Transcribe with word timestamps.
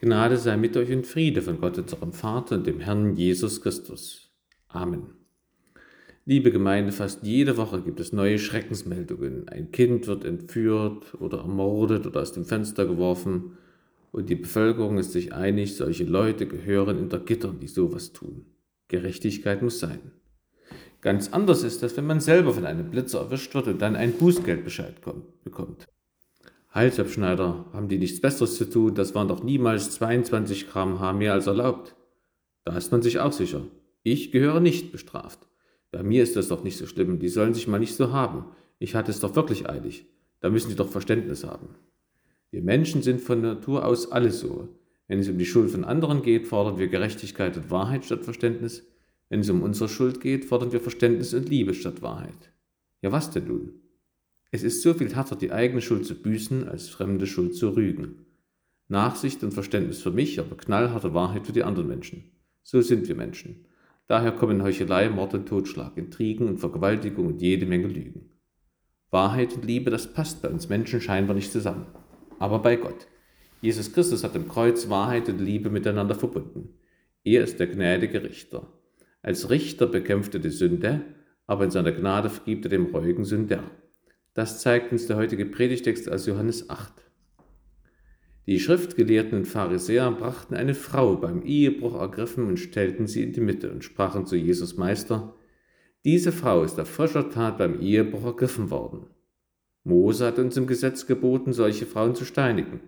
Gnade 0.00 0.36
sei 0.38 0.56
mit 0.56 0.76
euch 0.76 0.90
und 0.92 1.06
Friede 1.06 1.40
von 1.40 1.60
Gott, 1.60 1.78
unserem 1.78 2.12
Vater 2.12 2.56
und 2.56 2.66
dem 2.66 2.80
Herrn 2.80 3.16
Jesus 3.16 3.62
Christus. 3.62 4.30
Amen. 4.68 5.06
Liebe 6.26 6.50
Gemeinde, 6.50 6.90
fast 6.90 7.22
jede 7.22 7.56
Woche 7.56 7.82
gibt 7.82 8.00
es 8.00 8.12
neue 8.12 8.38
Schreckensmeldungen. 8.38 9.48
Ein 9.48 9.70
Kind 9.72 10.06
wird 10.06 10.24
entführt 10.24 11.14
oder 11.20 11.38
ermordet 11.38 12.06
oder 12.06 12.22
aus 12.22 12.32
dem 12.32 12.44
Fenster 12.44 12.86
geworfen. 12.86 13.58
Und 14.10 14.30
die 14.30 14.34
Bevölkerung 14.34 14.98
ist 14.98 15.12
sich 15.12 15.32
einig, 15.32 15.76
solche 15.76 16.04
Leute 16.04 16.46
gehören 16.46 16.98
in 16.98 17.08
der 17.08 17.20
Gitter, 17.20 17.52
die 17.52 17.68
sowas 17.68 18.12
tun. 18.12 18.46
Gerechtigkeit 18.88 19.62
muss 19.62 19.78
sein. 19.80 20.00
Ganz 21.02 21.32
anders 21.32 21.62
ist 21.62 21.82
das, 21.82 21.96
wenn 21.96 22.06
man 22.06 22.20
selber 22.20 22.54
von 22.54 22.64
einem 22.64 22.90
Blitzer 22.90 23.20
erwischt 23.20 23.54
wird 23.54 23.66
und 23.68 23.82
dann 23.82 23.94
ein 23.94 24.12
Bußgeldbescheid 24.12 25.02
bekommt. 25.44 25.86
Halsabschneider, 26.74 27.66
haben 27.72 27.88
die 27.88 27.98
nichts 27.98 28.20
Besseres 28.20 28.56
zu 28.56 28.68
tun, 28.68 28.96
das 28.96 29.14
waren 29.14 29.28
doch 29.28 29.44
niemals 29.44 29.92
22 29.92 30.68
Gramm 30.68 30.98
Haar 30.98 31.12
mehr 31.12 31.32
als 31.32 31.46
erlaubt. 31.46 31.94
Da 32.64 32.76
ist 32.76 32.90
man 32.90 33.00
sich 33.00 33.20
auch 33.20 33.32
sicher. 33.32 33.62
Ich 34.02 34.32
gehöre 34.32 34.58
nicht 34.58 34.90
bestraft. 34.90 35.46
Bei 35.92 36.02
mir 36.02 36.24
ist 36.24 36.34
das 36.34 36.48
doch 36.48 36.64
nicht 36.64 36.76
so 36.76 36.86
schlimm, 36.86 37.20
die 37.20 37.28
sollen 37.28 37.54
sich 37.54 37.68
mal 37.68 37.78
nicht 37.78 37.94
so 37.94 38.12
haben. 38.12 38.46
Ich 38.80 38.96
hatte 38.96 39.12
es 39.12 39.20
doch 39.20 39.36
wirklich 39.36 39.70
eilig. 39.70 40.06
Da 40.40 40.50
müssen 40.50 40.68
sie 40.68 40.74
doch 40.74 40.88
Verständnis 40.88 41.44
haben. 41.44 41.68
Wir 42.50 42.62
Menschen 42.62 43.02
sind 43.02 43.20
von 43.20 43.40
Natur 43.40 43.84
aus 43.84 44.10
alle 44.10 44.32
so. 44.32 44.68
Wenn 45.06 45.20
es 45.20 45.28
um 45.28 45.38
die 45.38 45.46
Schuld 45.46 45.70
von 45.70 45.84
anderen 45.84 46.22
geht, 46.22 46.48
fordern 46.48 46.78
wir 46.78 46.88
Gerechtigkeit 46.88 47.56
und 47.56 47.70
Wahrheit 47.70 48.04
statt 48.04 48.24
Verständnis. 48.24 48.84
Wenn 49.28 49.40
es 49.40 49.50
um 49.50 49.62
unsere 49.62 49.88
Schuld 49.88 50.20
geht, 50.20 50.44
fordern 50.44 50.72
wir 50.72 50.80
Verständnis 50.80 51.34
und 51.34 51.48
Liebe 51.48 51.72
statt 51.72 52.02
Wahrheit. 52.02 52.52
Ja, 53.00 53.12
was 53.12 53.30
denn 53.30 53.46
nun? 53.46 53.83
Es 54.54 54.62
ist 54.62 54.82
so 54.82 54.94
viel 54.94 55.12
härter, 55.12 55.34
die 55.34 55.50
eigene 55.50 55.80
Schuld 55.80 56.06
zu 56.06 56.14
büßen, 56.14 56.68
als 56.68 56.88
fremde 56.88 57.26
Schuld 57.26 57.56
zu 57.56 57.70
rügen. 57.70 58.26
Nachsicht 58.86 59.42
und 59.42 59.52
Verständnis 59.52 60.00
für 60.00 60.12
mich, 60.12 60.38
aber 60.38 60.56
knallharte 60.56 61.12
Wahrheit 61.12 61.44
für 61.44 61.52
die 61.52 61.64
anderen 61.64 61.88
Menschen. 61.88 62.30
So 62.62 62.80
sind 62.80 63.08
wir 63.08 63.16
Menschen. 63.16 63.66
Daher 64.06 64.30
kommen 64.30 64.62
Heuchelei, 64.62 65.08
Mord 65.08 65.34
und 65.34 65.48
Totschlag, 65.48 65.96
Intrigen 65.96 66.46
und 66.46 66.58
Vergewaltigung 66.58 67.26
und 67.26 67.42
jede 67.42 67.66
Menge 67.66 67.88
Lügen. 67.88 68.30
Wahrheit 69.10 69.56
und 69.56 69.64
Liebe, 69.64 69.90
das 69.90 70.12
passt 70.12 70.40
bei 70.40 70.50
uns 70.50 70.68
Menschen 70.68 71.00
scheinbar 71.00 71.34
nicht 71.34 71.50
zusammen. 71.50 71.86
Aber 72.38 72.60
bei 72.60 72.76
Gott. 72.76 73.08
Jesus 73.60 73.92
Christus 73.92 74.22
hat 74.22 74.36
im 74.36 74.46
Kreuz 74.46 74.88
Wahrheit 74.88 75.28
und 75.28 75.40
Liebe 75.40 75.68
miteinander 75.68 76.14
verbunden. 76.14 76.78
Er 77.24 77.42
ist 77.42 77.58
der 77.58 77.66
gnädige 77.66 78.22
Richter. 78.22 78.72
Als 79.20 79.50
Richter 79.50 79.88
bekämpft 79.88 80.32
er 80.34 80.40
die 80.40 80.50
Sünde, 80.50 81.00
aber 81.48 81.64
in 81.64 81.72
seiner 81.72 81.90
Gnade 81.90 82.30
vergibt 82.30 82.66
er 82.66 82.70
dem 82.70 82.94
reuigen 82.94 83.24
Sünder. 83.24 83.64
Das 84.34 84.60
zeigt 84.60 84.90
uns 84.90 85.06
der 85.06 85.16
heutige 85.16 85.46
Predigtext 85.46 86.10
aus 86.10 86.26
Johannes 86.26 86.68
8. 86.68 86.92
Die 88.46 88.58
Schriftgelehrten 88.58 89.38
und 89.38 89.44
Pharisäer 89.44 90.10
brachten 90.10 90.56
eine 90.56 90.74
Frau 90.74 91.14
beim 91.16 91.42
Ehebruch 91.42 91.94
ergriffen 91.94 92.48
und 92.48 92.58
stellten 92.58 93.06
sie 93.06 93.22
in 93.22 93.32
die 93.32 93.40
Mitte 93.40 93.70
und 93.70 93.84
sprachen 93.84 94.26
zu 94.26 94.34
Jesus 94.34 94.76
Meister, 94.76 95.36
diese 96.04 96.32
Frau 96.32 96.64
ist 96.64 96.78
auf 96.80 96.88
frischer 96.88 97.30
Tat 97.30 97.58
beim 97.58 97.80
Ehebruch 97.80 98.24
ergriffen 98.24 98.70
worden. 98.70 99.06
Mose 99.84 100.26
hat 100.26 100.40
uns 100.40 100.56
im 100.56 100.66
Gesetz 100.66 101.06
geboten, 101.06 101.52
solche 101.52 101.86
Frauen 101.86 102.16
zu 102.16 102.24
steinigen. 102.24 102.80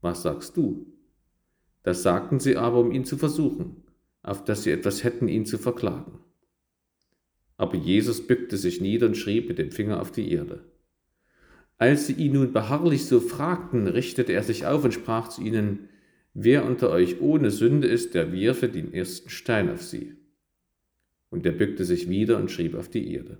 Was 0.00 0.22
sagst 0.22 0.56
du? 0.56 0.86
Das 1.82 2.02
sagten 2.02 2.40
sie 2.40 2.56
aber, 2.56 2.80
um 2.80 2.90
ihn 2.90 3.04
zu 3.04 3.18
versuchen, 3.18 3.84
auf 4.22 4.42
dass 4.42 4.62
sie 4.62 4.70
etwas 4.70 5.04
hätten, 5.04 5.28
ihn 5.28 5.44
zu 5.44 5.58
verklagen. 5.58 6.20
Aber 7.58 7.76
Jesus 7.76 8.26
bückte 8.26 8.56
sich 8.56 8.80
nieder 8.80 9.06
und 9.06 9.16
schrieb 9.16 9.48
mit 9.48 9.58
dem 9.58 9.70
Finger 9.70 10.00
auf 10.00 10.10
die 10.10 10.32
Erde. 10.32 10.64
Als 11.84 12.06
sie 12.06 12.14
ihn 12.14 12.32
nun 12.32 12.54
beharrlich 12.54 13.04
so 13.04 13.20
fragten, 13.20 13.86
richtete 13.86 14.32
er 14.32 14.42
sich 14.42 14.64
auf 14.64 14.84
und 14.84 14.94
sprach 14.94 15.28
zu 15.28 15.42
ihnen, 15.42 15.90
Wer 16.32 16.64
unter 16.64 16.88
euch 16.88 17.20
ohne 17.20 17.50
Sünde 17.50 17.88
ist, 17.88 18.14
der 18.14 18.32
wirfe 18.32 18.70
den 18.70 18.94
ersten 18.94 19.28
Stein 19.28 19.70
auf 19.70 19.82
sie. 19.82 20.16
Und 21.28 21.44
er 21.44 21.52
bückte 21.52 21.84
sich 21.84 22.08
wieder 22.08 22.38
und 22.38 22.50
schrieb 22.50 22.74
auf 22.74 22.88
die 22.88 23.12
Erde. 23.12 23.36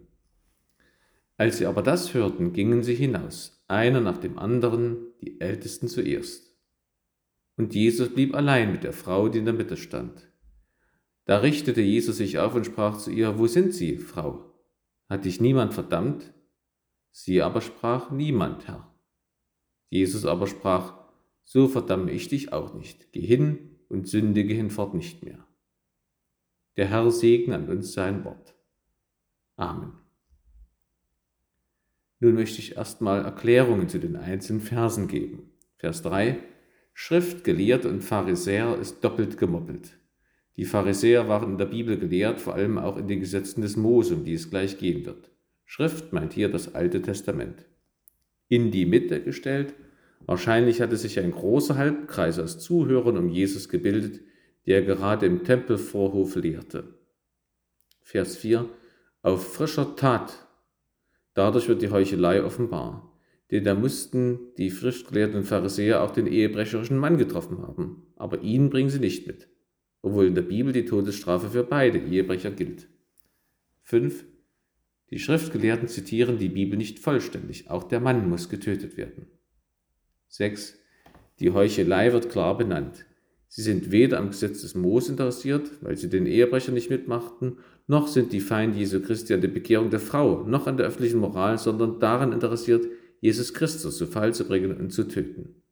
Als 1.38 1.56
sie 1.56 1.64
aber 1.64 1.80
das 1.80 2.12
hörten, 2.12 2.52
gingen 2.52 2.82
sie 2.82 2.94
hinaus, 2.94 3.64
einer 3.66 4.02
nach 4.02 4.18
dem 4.18 4.38
anderen, 4.38 4.98
die 5.22 5.40
Ältesten 5.40 5.88
zuerst. 5.88 6.54
Und 7.56 7.74
Jesus 7.74 8.10
blieb 8.10 8.34
allein 8.34 8.72
mit 8.72 8.84
der 8.84 8.92
Frau, 8.92 9.30
die 9.30 9.38
in 9.38 9.46
der 9.46 9.54
Mitte 9.54 9.78
stand. 9.78 10.30
Da 11.24 11.38
richtete 11.38 11.80
Jesus 11.80 12.18
sich 12.18 12.38
auf 12.40 12.54
und 12.54 12.66
sprach 12.66 12.98
zu 12.98 13.10
ihr, 13.10 13.38
Wo 13.38 13.46
sind 13.46 13.72
Sie, 13.72 13.96
Frau? 13.96 14.52
Hat 15.08 15.24
dich 15.24 15.40
niemand 15.40 15.72
verdammt? 15.72 16.33
Sie 17.16 17.42
aber 17.42 17.60
sprach, 17.60 18.10
niemand, 18.10 18.66
Herr. 18.66 18.92
Jesus 19.88 20.26
aber 20.26 20.48
sprach, 20.48 20.98
so 21.44 21.68
verdamme 21.68 22.10
ich 22.10 22.26
dich 22.26 22.52
auch 22.52 22.74
nicht. 22.74 23.12
Geh 23.12 23.20
hin 23.20 23.78
und 23.88 24.08
sündige 24.08 24.52
hinfort 24.52 24.94
nicht 24.94 25.22
mehr. 25.22 25.46
Der 26.76 26.88
Herr 26.88 27.08
segne 27.12 27.54
an 27.54 27.68
uns 27.68 27.92
sein 27.92 28.24
Wort. 28.24 28.56
Amen. 29.54 29.92
Nun 32.18 32.34
möchte 32.34 32.58
ich 32.58 32.76
erstmal 32.76 33.24
Erklärungen 33.24 33.88
zu 33.88 34.00
den 34.00 34.16
einzelnen 34.16 34.60
Versen 34.60 35.06
geben. 35.06 35.52
Vers 35.76 36.02
3. 36.02 36.40
Schrift 36.94 37.44
gelehrt 37.44 37.86
und 37.86 38.02
Pharisäer 38.02 38.76
ist 38.76 39.04
doppelt 39.04 39.38
gemoppelt. 39.38 40.00
Die 40.56 40.64
Pharisäer 40.64 41.28
waren 41.28 41.52
in 41.52 41.58
der 41.58 41.66
Bibel 41.66 41.96
gelehrt, 41.96 42.40
vor 42.40 42.54
allem 42.54 42.76
auch 42.76 42.96
in 42.96 43.06
den 43.06 43.20
Gesetzen 43.20 43.62
des 43.62 43.76
Mose, 43.76 44.16
um 44.16 44.24
die 44.24 44.34
es 44.34 44.50
gleich 44.50 44.78
gehen 44.78 45.06
wird. 45.06 45.30
Schrift 45.64 46.12
meint 46.12 46.32
hier 46.32 46.48
das 46.48 46.74
Alte 46.74 47.02
Testament. 47.02 47.66
In 48.48 48.70
die 48.70 48.86
Mitte 48.86 49.22
gestellt, 49.22 49.74
wahrscheinlich 50.26 50.80
hatte 50.80 50.96
sich 50.96 51.18
ein 51.18 51.32
großer 51.32 51.76
Halbkreis 51.76 52.38
aus 52.38 52.58
Zuhörern 52.58 53.16
um 53.16 53.28
Jesus 53.28 53.68
gebildet, 53.68 54.20
der 54.66 54.82
gerade 54.82 55.26
im 55.26 55.44
Tempelvorhof 55.44 56.36
lehrte. 56.36 56.94
Vers 58.02 58.36
4. 58.36 58.68
Auf 59.22 59.54
frischer 59.54 59.96
Tat. 59.96 60.46
Dadurch 61.32 61.68
wird 61.68 61.82
die 61.82 61.90
Heuchelei 61.90 62.42
offenbar. 62.44 63.10
Denn 63.50 63.64
da 63.64 63.74
mussten 63.74 64.54
die 64.58 64.70
frischgelehrten 64.70 65.44
Pharisäer 65.44 66.02
auch 66.02 66.10
den 66.10 66.26
ehebrecherischen 66.26 66.98
Mann 66.98 67.18
getroffen 67.18 67.62
haben. 67.62 68.06
Aber 68.16 68.40
ihn 68.42 68.70
bringen 68.70 68.90
sie 68.90 69.00
nicht 69.00 69.26
mit. 69.26 69.48
Obwohl 70.02 70.26
in 70.26 70.34
der 70.34 70.42
Bibel 70.42 70.72
die 70.72 70.84
Todesstrafe 70.84 71.48
für 71.50 71.64
beide 71.64 71.98
Ehebrecher 71.98 72.50
gilt. 72.50 72.88
5. 73.82 74.24
Die 75.10 75.18
Schriftgelehrten 75.18 75.88
zitieren 75.88 76.38
die 76.38 76.48
Bibel 76.48 76.76
nicht 76.76 76.98
vollständig, 76.98 77.70
auch 77.70 77.84
der 77.84 78.00
Mann 78.00 78.28
muss 78.28 78.48
getötet 78.48 78.96
werden. 78.96 79.26
6. 80.28 80.78
Die 81.40 81.50
Heuchelei 81.50 82.12
wird 82.12 82.30
klar 82.30 82.56
benannt. 82.56 83.06
Sie 83.48 83.62
sind 83.62 83.92
weder 83.92 84.18
am 84.18 84.30
Gesetz 84.30 84.62
des 84.62 84.74
Moos 84.74 85.08
interessiert, 85.08 85.70
weil 85.80 85.96
sie 85.96 86.10
den 86.10 86.26
Ehebrecher 86.26 86.72
nicht 86.72 86.90
mitmachten, 86.90 87.58
noch 87.86 88.08
sind 88.08 88.32
die 88.32 88.40
Feinde 88.40 88.78
Jesu 88.78 89.00
Christi 89.00 89.34
an 89.34 89.42
der 89.42 89.48
Bekehrung 89.48 89.90
der 89.90 90.00
Frau, 90.00 90.42
noch 90.44 90.66
an 90.66 90.76
der 90.76 90.86
öffentlichen 90.86 91.20
Moral, 91.20 91.58
sondern 91.58 92.00
daran 92.00 92.32
interessiert, 92.32 92.86
Jesus 93.20 93.54
Christus 93.54 93.96
zu 93.96 94.06
Fall 94.06 94.34
zu 94.34 94.46
bringen 94.46 94.76
und 94.76 94.90
zu 94.90 95.04
töten. 95.04 95.62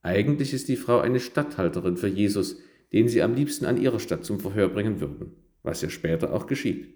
Eigentlich 0.00 0.54
ist 0.54 0.68
die 0.68 0.76
Frau 0.76 1.00
eine 1.00 1.20
Statthalterin 1.20 1.96
für 1.96 2.08
Jesus, 2.08 2.60
den 2.92 3.08
sie 3.08 3.22
am 3.22 3.34
liebsten 3.34 3.66
an 3.66 3.80
ihrer 3.80 4.00
Stadt 4.00 4.24
zum 4.24 4.40
Verhör 4.40 4.68
bringen 4.68 5.00
würden, 5.00 5.32
was 5.62 5.82
ja 5.82 5.90
später 5.90 6.32
auch 6.32 6.46
geschieht. 6.46 6.95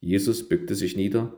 Jesus 0.00 0.48
bückte 0.48 0.74
sich 0.74 0.96
nieder. 0.96 1.36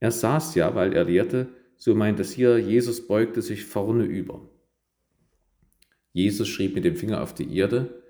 Er 0.00 0.10
saß 0.10 0.54
ja, 0.54 0.74
weil 0.74 0.92
er 0.92 1.04
lehrte, 1.04 1.48
so 1.76 1.94
meint 1.94 2.20
es 2.20 2.32
hier, 2.32 2.58
Jesus 2.58 3.06
beugte 3.06 3.42
sich 3.42 3.64
vorne 3.64 4.04
über. 4.04 4.48
Jesus 6.12 6.48
schrieb 6.48 6.74
mit 6.74 6.84
dem 6.84 6.96
Finger 6.96 7.22
auf 7.22 7.34
die 7.34 7.56
Erde. 7.56 8.02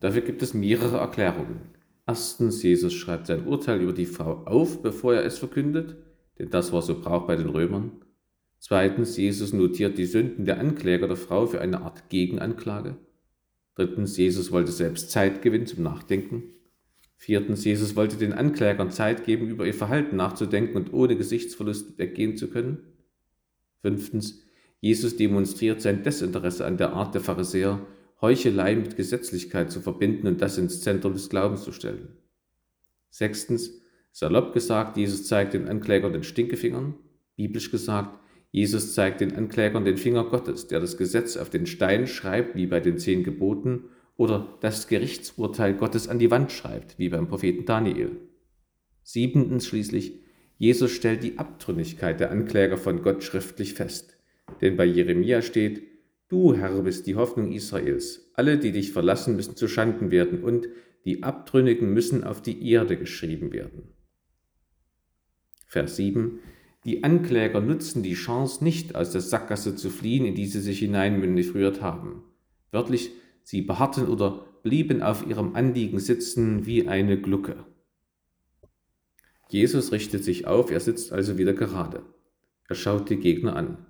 Dafür 0.00 0.22
gibt 0.22 0.42
es 0.42 0.54
mehrere 0.54 0.98
Erklärungen. 0.98 1.60
Erstens, 2.06 2.62
Jesus 2.62 2.92
schreibt 2.92 3.28
sein 3.28 3.46
Urteil 3.46 3.80
über 3.80 3.92
die 3.92 4.06
Frau 4.06 4.44
auf, 4.44 4.82
bevor 4.82 5.14
er 5.14 5.24
es 5.24 5.38
verkündet, 5.38 5.96
denn 6.38 6.50
das 6.50 6.72
war 6.72 6.82
so 6.82 7.00
Brauch 7.00 7.26
bei 7.26 7.36
den 7.36 7.48
Römern. 7.48 7.92
Zweitens, 8.58 9.16
Jesus 9.16 9.52
notiert 9.52 9.98
die 9.98 10.06
Sünden 10.06 10.44
der 10.44 10.58
Ankläger 10.58 11.06
der 11.06 11.16
Frau 11.16 11.46
für 11.46 11.60
eine 11.60 11.82
Art 11.82 12.08
Gegenanklage. 12.08 12.96
Drittens, 13.74 14.16
Jesus 14.16 14.50
wollte 14.50 14.72
selbst 14.72 15.10
Zeit 15.10 15.42
gewinnen 15.42 15.66
zum 15.66 15.82
Nachdenken. 15.82 16.44
Viertens, 17.22 17.64
Jesus 17.64 17.94
wollte 17.94 18.16
den 18.16 18.32
Anklägern 18.32 18.90
Zeit 18.90 19.24
geben, 19.24 19.48
über 19.48 19.64
ihr 19.64 19.74
Verhalten 19.74 20.16
nachzudenken 20.16 20.76
und 20.76 20.92
ohne 20.92 21.16
Gesichtsverlust 21.16 21.96
weggehen 21.96 22.36
zu 22.36 22.50
können. 22.50 22.78
Fünftens, 23.80 24.42
Jesus 24.80 25.16
demonstriert 25.16 25.80
sein 25.80 26.02
Desinteresse 26.02 26.66
an 26.66 26.78
der 26.78 26.94
Art 26.94 27.14
der 27.14 27.20
Pharisäer, 27.20 27.86
Heuchelei 28.20 28.74
mit 28.74 28.96
Gesetzlichkeit 28.96 29.70
zu 29.70 29.80
verbinden 29.80 30.26
und 30.26 30.42
das 30.42 30.58
ins 30.58 30.80
Zentrum 30.80 31.12
des 31.12 31.28
Glaubens 31.28 31.62
zu 31.62 31.70
stellen. 31.70 32.08
Sechstens, 33.10 33.80
salopp 34.10 34.52
gesagt, 34.52 34.96
Jesus 34.96 35.24
zeigt 35.28 35.54
den 35.54 35.68
Anklägern 35.68 36.12
den 36.12 36.24
Stinkefingern. 36.24 36.94
Biblisch 37.36 37.70
gesagt, 37.70 38.18
Jesus 38.50 38.94
zeigt 38.94 39.20
den 39.20 39.36
Anklägern 39.36 39.84
den 39.84 39.96
Finger 39.96 40.24
Gottes, 40.24 40.66
der 40.66 40.80
das 40.80 40.96
Gesetz 40.96 41.36
auf 41.36 41.50
den 41.50 41.66
Stein 41.66 42.08
schreibt, 42.08 42.56
wie 42.56 42.66
bei 42.66 42.80
den 42.80 42.98
zehn 42.98 43.22
Geboten, 43.22 43.84
oder 44.16 44.58
das 44.60 44.88
Gerichtsurteil 44.88 45.74
Gottes 45.74 46.08
an 46.08 46.18
die 46.18 46.30
Wand 46.30 46.52
schreibt, 46.52 46.98
wie 46.98 47.08
beim 47.08 47.28
Propheten 47.28 47.64
Daniel. 47.64 48.10
Siebentens 49.02 49.66
schließlich, 49.66 50.20
Jesus 50.58 50.92
stellt 50.92 51.22
die 51.22 51.38
Abtrünnigkeit 51.38 52.20
der 52.20 52.30
Ankläger 52.30 52.76
von 52.76 53.02
Gott 53.02 53.24
schriftlich 53.24 53.74
fest. 53.74 54.16
Denn 54.60 54.76
bei 54.76 54.84
Jeremia 54.84 55.42
steht, 55.42 55.82
Du, 56.28 56.54
Herr, 56.54 56.80
bist 56.82 57.06
die 57.06 57.16
Hoffnung 57.16 57.52
Israels. 57.52 58.30
Alle, 58.34 58.58
die 58.58 58.72
dich 58.72 58.92
verlassen, 58.92 59.36
müssen 59.36 59.54
zu 59.54 59.68
Schanden 59.68 60.10
werden 60.10 60.42
und 60.42 60.66
die 61.04 61.22
Abtrünnigen 61.22 61.92
müssen 61.92 62.24
auf 62.24 62.40
die 62.40 62.70
Erde 62.70 62.96
geschrieben 62.96 63.52
werden. 63.52 63.92
Vers 65.66 65.96
7. 65.96 66.38
Die 66.84 67.04
Ankläger 67.04 67.60
nutzen 67.60 68.02
die 68.02 68.14
Chance 68.14 68.64
nicht, 68.64 68.94
aus 68.94 69.10
der 69.10 69.20
Sackgasse 69.20 69.76
zu 69.76 69.90
fliehen, 69.90 70.24
in 70.24 70.34
die 70.34 70.46
sie 70.46 70.60
sich 70.60 70.78
hineinmanövriert 70.78 71.82
haben. 71.82 72.24
Wörtlich, 72.70 73.12
sie 73.42 73.62
beharrten 73.62 74.08
oder 74.08 74.46
blieben 74.62 75.02
auf 75.02 75.26
ihrem 75.26 75.54
Anliegen 75.54 75.98
sitzen 75.98 76.66
wie 76.66 76.88
eine 76.88 77.20
Glucke. 77.20 77.64
Jesus 79.48 79.92
richtet 79.92 80.24
sich 80.24 80.46
auf, 80.46 80.70
er 80.70 80.80
sitzt 80.80 81.12
also 81.12 81.36
wieder 81.36 81.52
gerade. 81.52 82.02
Er 82.68 82.74
schaut 82.74 83.10
die 83.10 83.16
Gegner 83.16 83.56
an. 83.56 83.86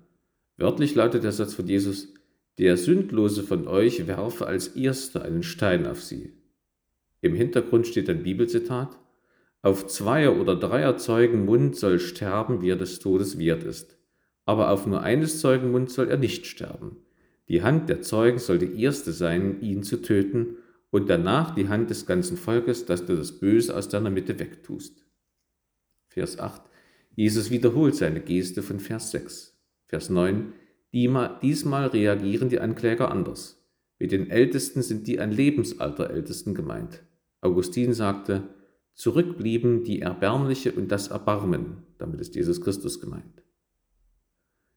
Wörtlich 0.57 0.93
lautet 0.95 1.23
der 1.23 1.31
Satz 1.31 1.53
von 1.53 1.67
Jesus, 1.67 2.13
der 2.57 2.77
Sündlose 2.77 3.43
von 3.43 3.67
euch 3.67 4.05
werfe 4.07 4.45
als 4.45 4.67
Erster 4.67 5.23
einen 5.23 5.43
Stein 5.43 5.87
auf 5.87 6.03
sie. 6.03 6.33
Im 7.21 7.33
Hintergrund 7.33 7.87
steht 7.87 8.09
ein 8.09 8.23
Bibelzitat, 8.23 8.99
auf 9.63 9.87
zweier 9.87 10.37
oder 10.37 10.57
dreier 10.57 10.97
Zeugen 10.97 11.45
Mund 11.45 11.77
soll 11.77 11.97
sterben, 11.99 12.61
wie 12.61 12.69
er 12.69 12.75
des 12.75 12.99
Todes 12.99 13.39
wert 13.39 13.63
ist. 13.63 13.97
Aber 14.45 14.69
auf 14.69 14.85
nur 14.85 15.01
eines 15.01 15.39
Zeugen 15.39 15.71
Mund 15.71 15.89
soll 15.89 16.09
er 16.09 16.17
nicht 16.17 16.45
sterben. 16.45 16.97
Die 17.47 17.61
Hand 17.61 17.89
der 17.89 18.01
Zeugen 18.01 18.39
soll 18.39 18.57
die 18.57 18.81
erste 18.81 19.11
sein, 19.11 19.61
ihn 19.61 19.83
zu 19.83 20.01
töten, 20.01 20.57
und 20.89 21.09
danach 21.09 21.55
die 21.55 21.69
Hand 21.69 21.89
des 21.89 22.05
ganzen 22.05 22.37
Volkes, 22.37 22.85
dass 22.85 23.05
du 23.05 23.15
das 23.15 23.39
Böse 23.39 23.75
aus 23.75 23.89
deiner 23.89 24.11
Mitte 24.11 24.37
wegtust. 24.37 25.05
Vers 26.07 26.37
8. 26.37 26.61
Jesus 27.15 27.49
wiederholt 27.49 27.95
seine 27.95 28.21
Geste 28.21 28.61
von 28.61 28.79
Vers 28.79 29.09
6. 29.11 29.59
Vers 29.87 30.11
9. 30.11 30.53
Diesmal 30.91 31.87
reagieren 31.87 32.49
die 32.49 32.59
Ankläger 32.59 33.09
anders. 33.09 33.63
Mit 33.97 34.11
den 34.11 34.29
Ältesten 34.29 34.83
sind 34.83 35.07
die 35.07 35.19
an 35.19 35.31
Lebensalter 35.31 36.11
Ältesten 36.11 36.53
gemeint. 36.53 37.03
Augustin 37.41 37.93
sagte, 37.93 38.43
zurückblieben 38.93 39.83
die 39.83 40.01
Erbärmliche 40.01 40.71
und 40.71 40.91
das 40.91 41.07
Erbarmen, 41.07 41.83
damit 41.97 42.21
ist 42.21 42.35
Jesus 42.35 42.61
Christus 42.61 43.01
gemeint. 43.01 43.42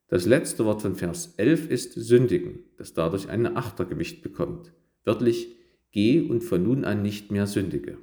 Das 0.09 0.25
letzte 0.25 0.65
Wort 0.65 0.83
von 0.83 0.95
Vers 0.95 1.35
11 1.37 1.69
ist 1.69 1.93
sündigen, 1.95 2.61
das 2.77 2.95
dadurch 2.95 3.29
ein 3.29 3.57
Achtergewicht 3.57 4.23
bekommt. 4.23 4.73
Wörtlich, 5.05 5.57
geh 5.91 6.21
und 6.21 6.43
von 6.45 6.63
nun 6.63 6.85
an 6.85 7.03
nicht 7.03 7.33
mehr 7.33 7.47
sündige. 7.47 7.99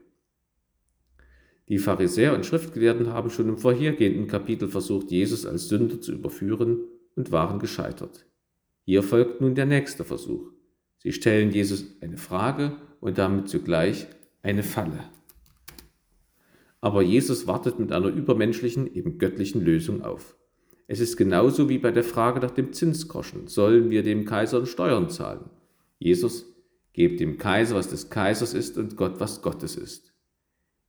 Die 1.70 1.78
Pharisäer 1.78 2.36
und 2.36 2.46
Schriftgelehrten 2.46 3.08
haben 3.08 3.30
schon 3.30 3.48
im 3.48 3.58
vorhergehenden 3.58 4.28
Kapitel 4.28 4.68
versucht, 4.68 5.12
Jesus 5.12 5.46
als 5.46 5.70
Sünder 5.70 6.02
zu 6.02 6.12
überführen 6.12 6.82
und 7.16 7.32
waren 7.32 7.60
gescheitert. 7.60 8.26
Hier 8.84 9.02
folgt 9.02 9.40
nun 9.40 9.56
der 9.56 9.66
nächste 9.66 10.04
Versuch. 10.04 10.52
Sie 10.98 11.14
stellen 11.14 11.52
Jesus 11.52 11.86
eine 12.02 12.18
Frage 12.18 12.76
und 13.00 13.18
damit 13.18 13.48
zugleich 13.48 14.08
eine 14.42 14.64
Falle. 14.64 15.10
Aber 16.82 17.02
Jesus 17.02 17.48
wartet 17.48 17.80
mit 17.80 17.94
einer 17.94 18.10
übermenschlichen, 18.10 18.94
eben 18.94 19.18
göttlichen 19.18 19.62
Lösung 19.64 20.02
auf. 20.02 20.36
Es 20.94 21.00
ist 21.00 21.18
genauso 21.18 21.70
wie 21.70 21.80
bei 21.80 21.90
der 21.90 22.04
Frage 22.04 22.40
nach 22.40 22.52
dem 22.52 22.72
Zinsgroschen. 22.72 23.48
Sollen 23.48 23.90
wir 23.90 24.04
dem 24.04 24.26
Kaiser 24.26 24.64
Steuern 24.68 25.10
zahlen? 25.10 25.50
Jesus, 25.98 26.46
gebt 26.94 27.20
dem 27.20 27.40
Kaiser, 27.40 27.74
was 27.74 27.90
des 27.90 28.12
Kaisers 28.12 28.54
ist 28.54 28.78
und 28.78 28.96
Gott, 28.96 29.20
was 29.20 29.42
Gottes 29.42 29.76
ist. 29.76 30.14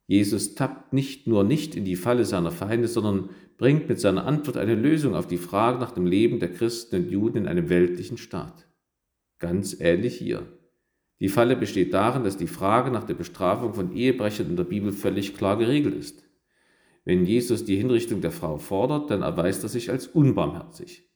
Jesus 0.07 0.57
tappt 0.57 0.93
nicht 0.93 1.27
nur 1.27 1.43
nicht 1.43 1.75
in 1.75 1.87
die 1.87 1.97
Falle 1.97 2.27
seiner 2.27 2.51
Feinde, 2.51 2.87
sondern 2.87 3.31
bringt 3.57 3.89
mit 3.89 3.99
seiner 3.99 4.27
Antwort 4.27 4.59
eine 4.59 4.75
Lösung 4.75 5.15
auf 5.15 5.27
die 5.27 5.39
Frage 5.39 5.79
nach 5.79 5.93
dem 5.93 6.05
Leben 6.05 6.39
der 6.39 6.53
Christen 6.53 6.97
und 6.97 7.11
Juden 7.11 7.39
in 7.39 7.49
einem 7.49 7.71
weltlichen 7.71 8.19
Staat. 8.19 8.67
Ganz 9.39 9.75
ähnlich 9.81 10.19
hier. 10.19 10.43
Die 11.19 11.31
Falle 11.31 11.57
besteht 11.57 11.95
darin, 11.95 12.25
dass 12.25 12.37
die 12.37 12.47
Frage 12.47 12.91
nach 12.91 13.05
der 13.05 13.15
Bestrafung 13.15 13.73
von 13.73 13.97
Ehebrechern 13.97 14.51
in 14.51 14.57
der 14.57 14.65
Bibel 14.65 14.93
völlig 14.93 15.35
klar 15.35 15.57
geregelt 15.57 15.95
ist. 15.95 16.24
Wenn 17.05 17.27
Jesus 17.27 17.65
die 17.65 17.77
Hinrichtung 17.77 18.21
der 18.21 18.31
Frau 18.31 18.59
fordert, 18.59 19.11
dann 19.11 19.23
erweist 19.23 19.63
er 19.63 19.69
sich 19.69 19.91
als 19.91 20.07
unbarmherzig. 20.07 21.09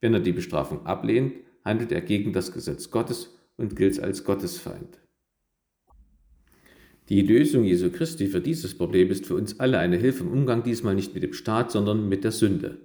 Wenn 0.00 0.14
er 0.14 0.20
die 0.20 0.32
Bestrafung 0.32 0.86
ablehnt, 0.86 1.34
handelt 1.64 1.92
er 1.92 2.00
gegen 2.00 2.32
das 2.32 2.52
Gesetz 2.52 2.90
Gottes 2.90 3.36
und 3.56 3.76
gilt 3.76 4.00
als 4.00 4.24
Gottesfeind. 4.24 5.00
Die 7.08 7.22
Lösung 7.22 7.64
Jesu 7.64 7.90
Christi 7.90 8.28
für 8.28 8.40
dieses 8.40 8.76
Problem 8.76 9.10
ist 9.10 9.26
für 9.26 9.34
uns 9.34 9.58
alle 9.58 9.78
eine 9.78 9.96
Hilfe 9.96 10.22
im 10.22 10.30
Umgang 10.30 10.62
diesmal 10.62 10.94
nicht 10.94 11.14
mit 11.14 11.22
dem 11.22 11.32
Staat, 11.32 11.72
sondern 11.72 12.08
mit 12.08 12.24
der 12.24 12.30
Sünde. 12.30 12.78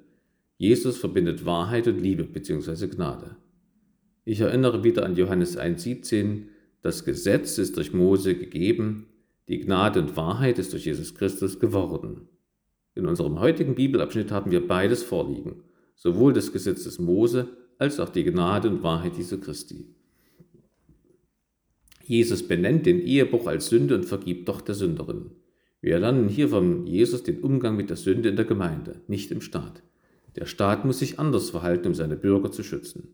Jesus 0.58 0.98
verbindet 0.98 1.46
Wahrheit 1.46 1.88
und 1.88 2.02
Liebe 2.02 2.24
bzw. 2.24 2.88
Gnade. 2.88 3.38
Ich 4.26 4.40
erinnere 4.40 4.84
wieder 4.84 5.06
an 5.06 5.16
Johannes 5.16 5.58
1,17, 5.58 6.48
das 6.82 7.06
Gesetz 7.06 7.58
ist 7.60 7.78
durch 7.78 7.94
Mose 7.94 8.36
gegeben, 8.36 9.08
die 9.48 9.60
Gnade 9.60 10.02
und 10.02 10.18
Wahrheit 10.18 10.60
ist 10.60 10.74
durch 10.74 10.86
Jesus 10.86 11.16
Christus 11.16 11.60
geworden. 11.60 12.28
In 12.98 13.06
unserem 13.06 13.40
heutigen 13.40 13.76
Bibelabschnitt 13.76 14.32
haben 14.32 14.50
wir 14.50 14.68
beides 14.68 15.04
vorliegen, 15.04 15.62
sowohl 15.96 16.34
das 16.34 16.52
Gesetz 16.52 16.84
des 16.84 16.98
Mose 16.98 17.48
als 17.78 18.00
auch 18.00 18.10
die 18.10 18.24
Gnade 18.24 18.68
und 18.70 18.82
Wahrheit 18.82 19.18
Jesu 19.18 19.40
Christi. 19.40 19.86
Jesus 22.04 22.48
benennt 22.48 22.88
den 22.88 23.00
Ehebruch 23.00 23.46
als 23.46 23.68
Sünde 23.68 23.94
und 23.94 24.06
vergibt 24.06 24.50
doch 24.50 24.62
der 24.62 24.74
Sünderin. 24.74 25.30
Wir 25.80 26.00
lernen 26.00 26.28
hier 26.28 26.50
von 26.50 26.88
Jesus 26.88 27.22
den 27.22 27.42
Umgang 27.42 27.76
mit 27.76 27.92
der 27.92 27.98
Sünde 27.98 28.30
in 28.30 28.36
der 28.36 28.46
Gemeinde, 28.46 29.02
nicht 29.08 29.30
im 29.30 29.42
Staat. 29.42 29.84
Der 30.36 30.48
Staat 30.48 30.84
muss 30.84 30.98
sich 30.98 31.20
anders 31.20 31.52
verhalten, 31.52 31.90
um 31.90 31.94
seine 31.94 32.16
Bürger 32.16 32.52
zu 32.52 32.64
schützen. 32.64 33.14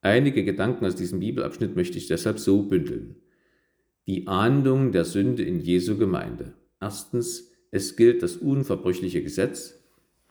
Einige 0.00 0.42
Gedanken 0.42 0.84
aus 0.84 0.96
diesem 0.96 1.20
Bibelabschnitt 1.20 1.76
möchte 1.76 1.96
ich 1.96 2.08
deshalb 2.08 2.40
so 2.40 2.62
bündeln. 2.62 3.14
Die 4.08 4.26
Ahndung 4.26 4.90
der 4.90 5.04
Sünde 5.04 5.44
in 5.44 5.60
Jesu 5.60 5.96
Gemeinde. 5.96 6.54
Erstens, 6.80 7.52
es 7.76 7.94
gilt 7.94 8.22
das 8.22 8.36
unverbrüchliche 8.36 9.22
Gesetz. 9.22 9.74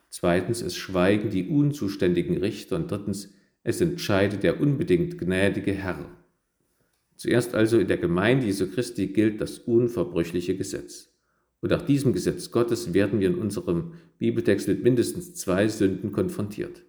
Zweitens, 0.10 0.62
es 0.62 0.76
schweigen 0.76 1.30
die 1.30 1.48
unzuständigen 1.48 2.38
Richter. 2.38 2.76
Und 2.76 2.90
drittens, 2.90 3.34
es 3.64 3.80
entscheidet 3.82 4.44
der 4.44 4.60
unbedingt 4.60 5.18
gnädige 5.18 5.72
Herr. 5.72 6.10
Zuerst 7.16 7.56
also 7.56 7.80
in 7.80 7.88
der 7.88 7.98
Gemeinde 7.98 8.48
Jesu 8.48 8.68
Christi 8.68 9.08
gilt 9.08 9.40
das 9.40 9.60
unverbrüchliche 9.60 10.58
Gesetz. 10.58 11.14
Und 11.62 11.70
nach 11.72 11.84
diesem 11.84 12.14
Gesetz 12.14 12.52
Gottes 12.52 12.94
werden 12.94 13.20
wir 13.20 13.28
in 13.28 13.36
unserem 13.36 13.94
Bibeltext 14.18 14.68
mit 14.68 14.84
mindestens 14.84 15.34
zwei 15.36 15.68
Sünden 15.68 16.12
konfrontiert. 16.12 16.84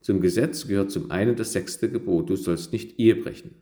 Zum 0.00 0.20
Gesetz 0.20 0.68
gehört 0.68 0.90
zum 0.90 1.10
einen 1.10 1.34
das 1.36 1.52
sechste 1.52 1.90
Gebot, 1.90 2.28
du 2.28 2.36
sollst 2.36 2.72
nicht 2.72 2.98
Ehe 2.98 3.16
brechen. 3.16 3.54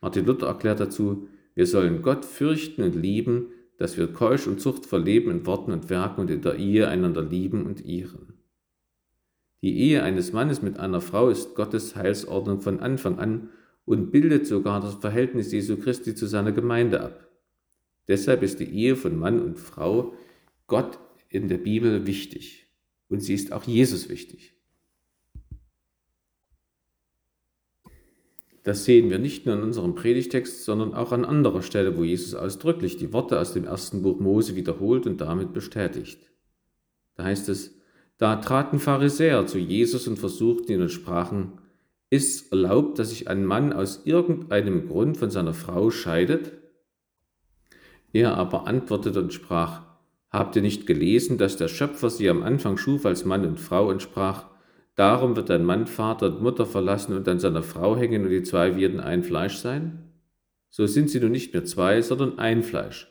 Martin 0.00 0.26
Luther 0.26 0.48
erklärt 0.48 0.80
dazu, 0.80 1.28
wir 1.54 1.66
sollen 1.66 2.02
Gott 2.02 2.24
fürchten 2.24 2.82
und 2.82 2.94
lieben, 2.94 3.46
dass 3.82 3.96
wir 3.96 4.06
keusch 4.06 4.46
und 4.46 4.60
zuchtvoll 4.60 5.02
leben 5.02 5.28
in 5.32 5.44
Worten 5.44 5.72
und 5.72 5.90
Werken 5.90 6.20
und 6.20 6.30
in 6.30 6.40
der 6.40 6.54
Ehe 6.54 6.86
einander 6.86 7.20
lieben 7.20 7.66
und 7.66 7.84
ehren. 7.84 8.34
Die 9.60 9.76
Ehe 9.76 10.04
eines 10.04 10.32
Mannes 10.32 10.62
mit 10.62 10.78
einer 10.78 11.00
Frau 11.00 11.30
ist 11.30 11.56
Gottes 11.56 11.96
Heilsordnung 11.96 12.60
von 12.60 12.78
Anfang 12.78 13.18
an 13.18 13.48
und 13.84 14.12
bildet 14.12 14.46
sogar 14.46 14.80
das 14.80 14.94
Verhältnis 14.94 15.50
Jesu 15.50 15.76
Christi 15.76 16.14
zu 16.14 16.26
seiner 16.26 16.52
Gemeinde 16.52 17.00
ab. 17.00 17.26
Deshalb 18.06 18.44
ist 18.44 18.60
die 18.60 18.72
Ehe 18.72 18.94
von 18.94 19.18
Mann 19.18 19.42
und 19.42 19.58
Frau 19.58 20.14
Gott 20.68 21.00
in 21.28 21.48
der 21.48 21.58
Bibel 21.58 22.06
wichtig 22.06 22.68
und 23.08 23.18
sie 23.18 23.34
ist 23.34 23.52
auch 23.52 23.64
Jesus 23.64 24.08
wichtig. 24.08 24.54
Das 28.62 28.84
sehen 28.84 29.10
wir 29.10 29.18
nicht 29.18 29.44
nur 29.44 29.56
in 29.56 29.62
unserem 29.62 29.94
Predigtext, 29.94 30.64
sondern 30.64 30.94
auch 30.94 31.12
an 31.12 31.24
anderer 31.24 31.62
Stelle, 31.62 31.96
wo 31.96 32.04
Jesus 32.04 32.34
ausdrücklich 32.34 32.96
die 32.96 33.12
Worte 33.12 33.40
aus 33.40 33.52
dem 33.52 33.64
ersten 33.64 34.02
Buch 34.02 34.20
Mose 34.20 34.54
wiederholt 34.54 35.06
und 35.06 35.20
damit 35.20 35.52
bestätigt. 35.52 36.30
Da 37.16 37.24
heißt 37.24 37.48
es, 37.48 37.74
da 38.18 38.36
traten 38.36 38.78
Pharisäer 38.78 39.46
zu 39.46 39.58
Jesus 39.58 40.06
und 40.06 40.18
versuchten 40.18 40.70
ihn 40.72 40.82
und 40.82 40.92
sprachen, 40.92 41.54
ist 42.08 42.52
erlaubt, 42.52 42.98
dass 42.98 43.10
sich 43.10 43.28
ein 43.28 43.44
Mann 43.44 43.72
aus 43.72 44.02
irgendeinem 44.04 44.86
Grund 44.86 45.16
von 45.16 45.30
seiner 45.30 45.54
Frau 45.54 45.90
scheidet? 45.90 46.52
Er 48.12 48.36
aber 48.36 48.66
antwortete 48.66 49.20
und 49.20 49.32
sprach, 49.32 49.82
Habt 50.32 50.56
ihr 50.56 50.62
nicht 50.62 50.86
gelesen, 50.86 51.36
dass 51.36 51.58
der 51.58 51.68
Schöpfer 51.68 52.08
sie 52.08 52.30
am 52.30 52.42
Anfang 52.42 52.78
schuf 52.78 53.04
als 53.04 53.26
Mann 53.26 53.44
und 53.44 53.60
Frau 53.60 53.88
und 53.88 54.00
sprach, 54.00 54.46
Darum 54.94 55.36
wird 55.36 55.50
ein 55.50 55.64
Mann 55.64 55.86
Vater 55.86 56.26
und 56.26 56.42
Mutter 56.42 56.66
verlassen 56.66 57.16
und 57.16 57.26
an 57.26 57.38
seiner 57.38 57.62
Frau 57.62 57.96
hängen 57.96 58.24
und 58.24 58.30
die 58.30 58.42
zwei 58.42 58.76
werden 58.76 59.00
ein 59.00 59.22
Fleisch 59.22 59.56
sein? 59.56 60.10
So 60.68 60.86
sind 60.86 61.10
sie 61.10 61.20
nun 61.20 61.32
nicht 61.32 61.52
mehr 61.52 61.64
zwei, 61.64 62.02
sondern 62.02 62.38
ein 62.38 62.62
Fleisch. 62.62 63.10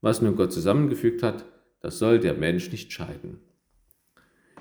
Was 0.00 0.22
nun 0.22 0.36
Gott 0.36 0.52
zusammengefügt 0.52 1.22
hat, 1.22 1.44
das 1.80 1.98
soll 1.98 2.18
der 2.18 2.34
Mensch 2.34 2.70
nicht 2.70 2.92
scheiden. 2.92 3.40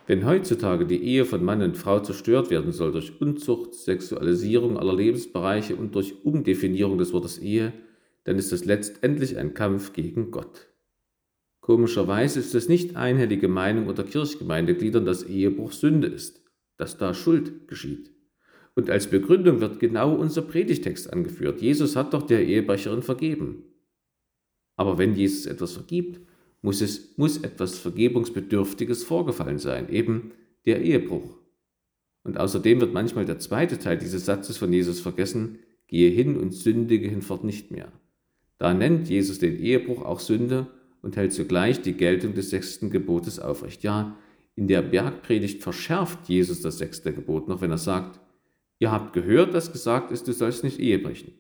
Wenn 0.08 0.26
heutzutage 0.26 0.86
die 0.86 1.02
Ehe 1.04 1.26
von 1.26 1.44
Mann 1.44 1.62
und 1.62 1.78
Frau 1.78 2.00
zerstört 2.00 2.50
werden 2.50 2.74
soll 2.74 2.92
durch 2.92 3.22
Unzucht, 3.22 3.76
Sexualisierung 3.76 4.78
aller 4.78 4.96
Lebensbereiche 4.96 5.76
und 5.76 5.96
durch 5.96 6.26
Umdefinierung 6.26 6.98
des 6.98 7.14
Wortes 7.14 7.38
Ehe, 7.38 7.72
dann 8.24 8.38
ist 8.38 8.52
das 8.52 8.66
letztendlich 8.66 9.38
ein 9.38 9.54
Kampf 9.54 9.94
gegen 9.94 10.32
Gott. 10.32 10.68
Komischerweise 11.62 12.40
ist 12.40 12.56
es 12.56 12.68
nicht 12.68 12.96
einhellige 12.96 13.48
Meinung 13.48 13.88
unter 13.88 14.04
Kirchgemeindegliedern, 14.04 15.06
dass 15.06 15.24
Ehebruch 15.24 15.72
Sünde 15.72 16.08
ist, 16.08 16.41
dass 16.82 16.98
da 16.98 17.14
Schuld 17.14 17.68
geschieht. 17.68 18.12
Und 18.74 18.90
als 18.90 19.08
Begründung 19.08 19.62
wird 19.62 19.80
genau 19.80 20.16
unser 20.16 20.42
Predigtext 20.42 21.14
angeführt. 21.14 21.62
Jesus 21.62 21.96
hat 21.96 22.14
doch 22.16 22.24
der 22.24 22.44
Ehebrecherin 22.44 23.04
vergeben. 23.04 23.64
Aber 24.78 24.98
wenn 24.98 25.16
Jesus 25.16 25.46
etwas 25.46 25.74
vergibt, 25.74 26.20
muss 26.64 26.82
es 26.82 27.16
muss 27.18 27.38
etwas 27.38 27.78
Vergebungsbedürftiges 27.78 29.04
vorgefallen 29.04 29.60
sein, 29.60 29.90
eben 29.90 30.32
der 30.66 30.82
Ehebruch. 30.82 31.38
Und 32.24 32.40
außerdem 32.40 32.82
wird 32.82 32.94
manchmal 32.94 33.26
der 33.26 33.38
zweite 33.38 33.78
Teil 33.78 34.00
dieses 34.00 34.26
Satzes 34.26 34.58
von 34.58 34.74
Jesus 34.74 35.00
vergessen, 35.00 35.60
gehe 35.88 36.10
hin 36.10 36.36
und 36.36 36.52
sündige 36.52 37.10
hinfort 37.10 37.44
nicht 37.44 37.70
mehr. 37.70 37.92
Da 38.58 38.74
nennt 38.74 39.08
Jesus 39.08 39.38
den 39.38 39.60
Ehebruch 39.60 40.04
auch 40.04 40.20
Sünde 40.20 40.66
und 41.04 41.16
hält 41.16 41.34
zugleich 41.34 41.82
die 41.82 41.94
Geltung 41.94 42.34
des 42.34 42.50
sechsten 42.50 42.90
Gebotes 42.90 43.40
aufrecht. 43.40 43.84
Ja, 43.84 44.18
in 44.56 44.68
der 44.68 44.82
Bergpredigt 44.82 45.64
verschärft 45.64 46.28
Jesus 46.28 46.62
das 46.62 46.78
sechste 46.78 47.14
Gebot 47.14 47.48
noch, 47.48 47.62
wenn 47.62 47.72
er 47.72 47.78
sagt, 47.78 48.20
ihr 48.80 48.92
habt 48.92 49.14
gehört, 49.14 49.54
dass 49.54 49.72
gesagt 49.72 50.12
ist, 50.12 50.28
du 50.28 50.34
sollst 50.34 50.64
nicht 50.64 50.80
Ehe 50.80 51.00
brechen. 51.00 51.34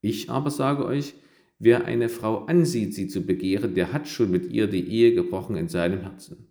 Ich 0.00 0.30
aber 0.30 0.50
sage 0.50 0.84
euch, 0.84 1.14
wer 1.58 1.86
eine 1.86 2.08
Frau 2.08 2.44
ansieht, 2.44 2.94
sie 2.94 3.08
zu 3.08 3.22
begehren, 3.22 3.74
der 3.74 3.92
hat 3.92 4.06
schon 4.06 4.30
mit 4.30 4.50
ihr 4.50 4.66
die 4.66 4.86
Ehe 4.86 5.14
gebrochen 5.14 5.56
in 5.56 5.68
seinem 5.68 6.00
Herzen. 6.00 6.48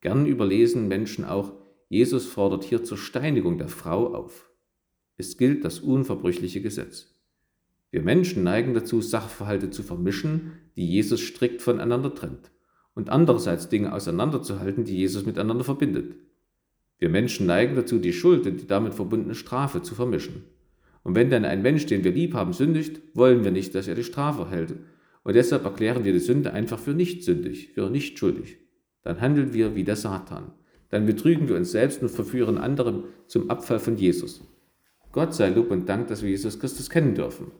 Gern 0.00 0.26
überlesen 0.26 0.88
Menschen 0.88 1.24
auch, 1.24 1.52
Jesus 1.88 2.26
fordert 2.26 2.64
hier 2.64 2.84
zur 2.84 2.98
Steinigung 2.98 3.56
der 3.56 3.68
Frau 3.68 4.14
auf. 4.14 4.50
Es 5.16 5.36
gilt 5.36 5.64
das 5.64 5.80
unverbrüchliche 5.80 6.60
Gesetz. 6.60 7.14
Wir 7.90 8.02
Menschen 8.02 8.42
neigen 8.42 8.74
dazu, 8.74 9.00
Sachverhalte 9.00 9.70
zu 9.70 9.84
vermischen, 9.84 10.58
die 10.76 10.86
Jesus 10.86 11.20
strikt 11.20 11.62
voneinander 11.62 12.12
trennt, 12.12 12.50
und 12.94 13.10
andererseits 13.10 13.68
Dinge 13.68 13.92
auseinanderzuhalten, 13.92 14.84
die 14.84 14.96
Jesus 14.96 15.26
miteinander 15.26 15.64
verbindet. 15.64 16.14
Wir 16.98 17.08
Menschen 17.08 17.46
neigen 17.46 17.74
dazu, 17.74 17.98
die 17.98 18.12
Schuld 18.12 18.46
und 18.46 18.60
die 18.60 18.66
damit 18.66 18.94
verbundene 18.94 19.34
Strafe 19.34 19.82
zu 19.82 19.94
vermischen. 19.94 20.44
Und 21.02 21.14
wenn 21.14 21.30
dann 21.30 21.44
ein 21.44 21.62
Mensch, 21.62 21.86
den 21.86 22.04
wir 22.04 22.12
lieb 22.12 22.34
haben, 22.34 22.52
sündigt, 22.52 23.00
wollen 23.14 23.44
wir 23.44 23.50
nicht, 23.50 23.74
dass 23.74 23.88
er 23.88 23.94
die 23.94 24.04
Strafe 24.04 24.42
erhält. 24.42 24.74
Und 25.22 25.34
deshalb 25.34 25.64
erklären 25.64 26.04
wir 26.04 26.12
die 26.12 26.20
Sünde 26.20 26.52
einfach 26.52 26.78
für 26.78 26.94
nicht 26.94 27.24
sündig, 27.24 27.70
für 27.74 27.90
nicht 27.90 28.18
schuldig. 28.18 28.58
Dann 29.02 29.20
handeln 29.20 29.52
wir 29.52 29.74
wie 29.74 29.84
der 29.84 29.96
Satan. 29.96 30.52
Dann 30.90 31.06
betrügen 31.06 31.48
wir 31.48 31.56
uns 31.56 31.72
selbst 31.72 32.00
und 32.02 32.10
verführen 32.10 32.58
andere 32.58 33.04
zum 33.26 33.50
Abfall 33.50 33.80
von 33.80 33.96
Jesus. 33.96 34.42
Gott 35.12 35.34
sei 35.34 35.50
Lob 35.50 35.70
und 35.70 35.88
Dank, 35.88 36.08
dass 36.08 36.22
wir 36.22 36.30
Jesus 36.30 36.58
Christus 36.58 36.88
kennen 36.88 37.14
dürfen 37.14 37.50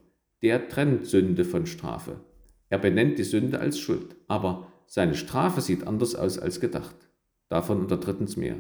der 0.45 0.69
trennt 0.69 1.07
Sünde 1.07 1.43
von 1.43 1.65
Strafe. 1.65 2.21
Er 2.69 2.77
benennt 2.77 3.19
die 3.19 3.25
Sünde 3.25 3.61
als 3.61 3.79
Schuld, 3.79 4.15
aber 4.29 4.71
seine 4.87 5.15
Strafe 5.15 5.61
sieht 5.61 5.87
anders 5.87 6.15
aus 6.15 6.39
als 6.39 6.61
gedacht. 6.61 6.97
Davon 7.49 7.81
unter 7.81 7.97
drittens 7.97 8.37
mehr. 8.37 8.57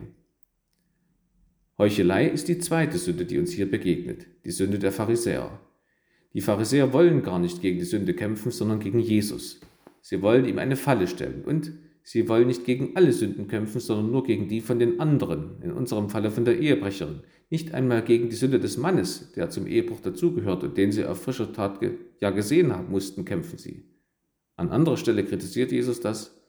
Heuchelei 1.76 2.28
ist 2.28 2.48
die 2.48 2.58
zweite 2.58 2.98
Sünde, 2.98 3.24
die 3.24 3.38
uns 3.38 3.50
hier 3.50 3.68
begegnet, 3.68 4.26
die 4.44 4.52
Sünde 4.52 4.78
der 4.78 4.92
Pharisäer. 4.92 5.58
Die 6.32 6.40
Pharisäer 6.40 6.92
wollen 6.92 7.22
gar 7.22 7.38
nicht 7.38 7.60
gegen 7.62 7.78
die 7.78 7.84
Sünde 7.84 8.14
kämpfen, 8.14 8.52
sondern 8.52 8.78
gegen 8.80 9.00
Jesus. 9.00 9.60
Sie 10.00 10.22
wollen 10.22 10.44
ihm 10.44 10.58
eine 10.58 10.76
Falle 10.76 11.08
stellen 11.08 11.42
und 11.44 11.72
sie 12.02 12.28
wollen 12.28 12.46
nicht 12.46 12.64
gegen 12.64 12.94
alle 12.94 13.12
Sünden 13.12 13.48
kämpfen, 13.48 13.80
sondern 13.80 14.12
nur 14.12 14.24
gegen 14.24 14.48
die 14.48 14.60
von 14.60 14.78
den 14.78 15.00
anderen, 15.00 15.62
in 15.62 15.72
unserem 15.72 16.10
Falle 16.10 16.30
von 16.30 16.44
der 16.44 16.58
Ehebrecherin, 16.60 17.20
nicht 17.50 17.72
einmal 17.72 18.02
gegen 18.02 18.28
die 18.28 18.36
Sünde 18.36 18.60
des 18.60 18.76
Mannes, 18.76 19.32
der 19.32 19.50
zum 19.50 19.66
Ehebruch 19.66 20.00
dazugehört 20.00 20.62
und 20.62 20.76
den 20.76 20.92
sie 20.92 21.04
auf 21.04 21.22
frischer 21.22 21.52
Tat 21.52 21.80
ja 22.20 22.30
gesehen 22.30 22.72
haben 22.72 22.90
mussten, 22.90 23.24
kämpfen 23.24 23.58
sie. 23.58 23.84
An 24.56 24.70
anderer 24.70 24.96
Stelle 24.96 25.24
kritisiert 25.24 25.72
Jesus 25.72 26.00
das, 26.00 26.40